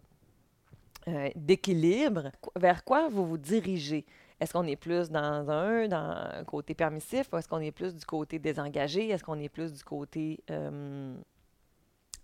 euh, 1.07 1.29
d'équilibre, 1.37 2.33
vers 2.57 2.83
quoi 2.83 3.09
vous 3.09 3.27
vous 3.27 3.39
dirigez? 3.39 4.07
Est-ce 4.41 4.53
qu'on 4.53 4.67
est 4.67 4.77
plus 4.77 5.11
dans 5.11 5.51
un, 5.51 6.45
côté 6.45 6.73
permissif, 6.73 7.29
ou 7.33 7.37
est-ce 7.37 7.49
qu'on 7.49 7.61
est 7.61 7.73
plus 7.73 7.95
du 7.95 8.07
côté 8.07 8.39
désengagé? 8.39 9.09
Est-ce 9.09 9.25
qu'on 9.25 9.39
est 9.39 9.49
plus 9.51 9.73
du 9.73 9.85
côté 9.85 10.41
euh, 10.51 11.15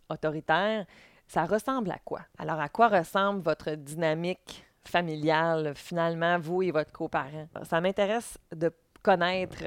autoritaire? 0.08 0.86
Ça 1.26 1.44
ressemble 1.44 1.90
à 1.90 1.98
quoi? 2.04 2.20
Alors, 2.38 2.60
à 2.60 2.68
quoi 2.68 2.88
ressemble 2.88 3.42
votre 3.42 3.74
dynamique 3.74 4.64
familiale, 4.84 5.72
finalement, 5.74 6.38
vous 6.38 6.62
et 6.62 6.70
votre 6.70 6.92
coparent? 6.92 7.48
Ça 7.64 7.80
m'intéresse 7.80 8.38
de 8.54 8.70
connaître 9.02 9.64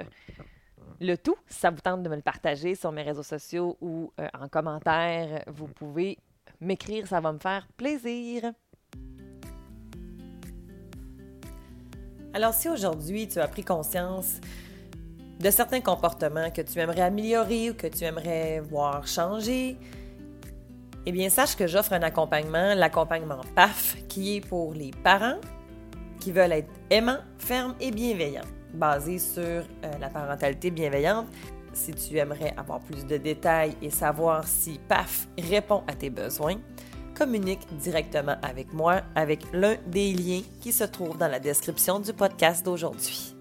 le 0.99 1.15
tout. 1.15 1.37
Si 1.47 1.59
ça 1.59 1.69
vous 1.69 1.79
tente 1.79 2.03
de 2.03 2.09
me 2.09 2.15
le 2.15 2.21
partager 2.21 2.75
sur 2.75 2.91
mes 2.91 3.03
réseaux 3.03 3.23
sociaux 3.23 3.77
ou 3.81 4.11
euh, 4.19 4.27
en 4.39 4.47
commentaire, 4.47 5.43
vous 5.47 5.67
pouvez 5.67 6.17
m'écrire, 6.59 7.07
ça 7.07 7.19
va 7.19 7.31
me 7.31 7.39
faire 7.39 7.67
plaisir. 7.77 8.51
Alors 12.33 12.53
si 12.53 12.69
aujourd'hui 12.69 13.27
tu 13.27 13.39
as 13.39 13.47
pris 13.47 13.63
conscience 13.63 14.39
de 15.39 15.49
certains 15.49 15.81
comportements 15.81 16.51
que 16.51 16.61
tu 16.61 16.79
aimerais 16.79 17.01
améliorer 17.01 17.71
ou 17.71 17.73
que 17.73 17.87
tu 17.87 18.03
aimerais 18.03 18.59
voir 18.59 19.07
changer, 19.07 19.77
eh 21.09 21.13
bien 21.13 21.29
sache 21.29 21.55
que 21.55 21.67
j'offre 21.67 21.93
un 21.93 22.01
accompagnement, 22.01 22.75
l'accompagnement 22.75 23.39
PAF, 23.55 23.95
qui 24.09 24.35
est 24.35 24.41
pour 24.41 24.73
les 24.73 24.91
parents 25.05 25.39
qui 26.19 26.33
veulent 26.33 26.51
être 26.51 26.69
aimants, 26.89 27.19
fermes 27.37 27.75
et 27.79 27.91
bienveillants, 27.91 28.41
basé 28.73 29.17
sur 29.17 29.41
euh, 29.41 29.63
la 30.01 30.09
parentalité 30.09 30.69
bienveillante. 30.69 31.27
Si 31.71 31.93
tu 31.93 32.17
aimerais 32.17 32.53
avoir 32.57 32.81
plus 32.81 33.05
de 33.05 33.15
détails 33.15 33.77
et 33.81 33.89
savoir 33.89 34.45
si 34.45 34.81
PAF 34.89 35.29
répond 35.39 35.81
à 35.87 35.93
tes 35.93 36.09
besoins, 36.09 36.57
communique 37.15 37.65
directement 37.77 38.35
avec 38.41 38.73
moi 38.73 39.01
avec 39.15 39.43
l'un 39.53 39.77
des 39.87 40.11
liens 40.11 40.41
qui 40.59 40.73
se 40.73 40.83
trouvent 40.83 41.17
dans 41.17 41.29
la 41.29 41.39
description 41.39 42.01
du 42.01 42.11
podcast 42.11 42.65
d'aujourd'hui. 42.65 43.36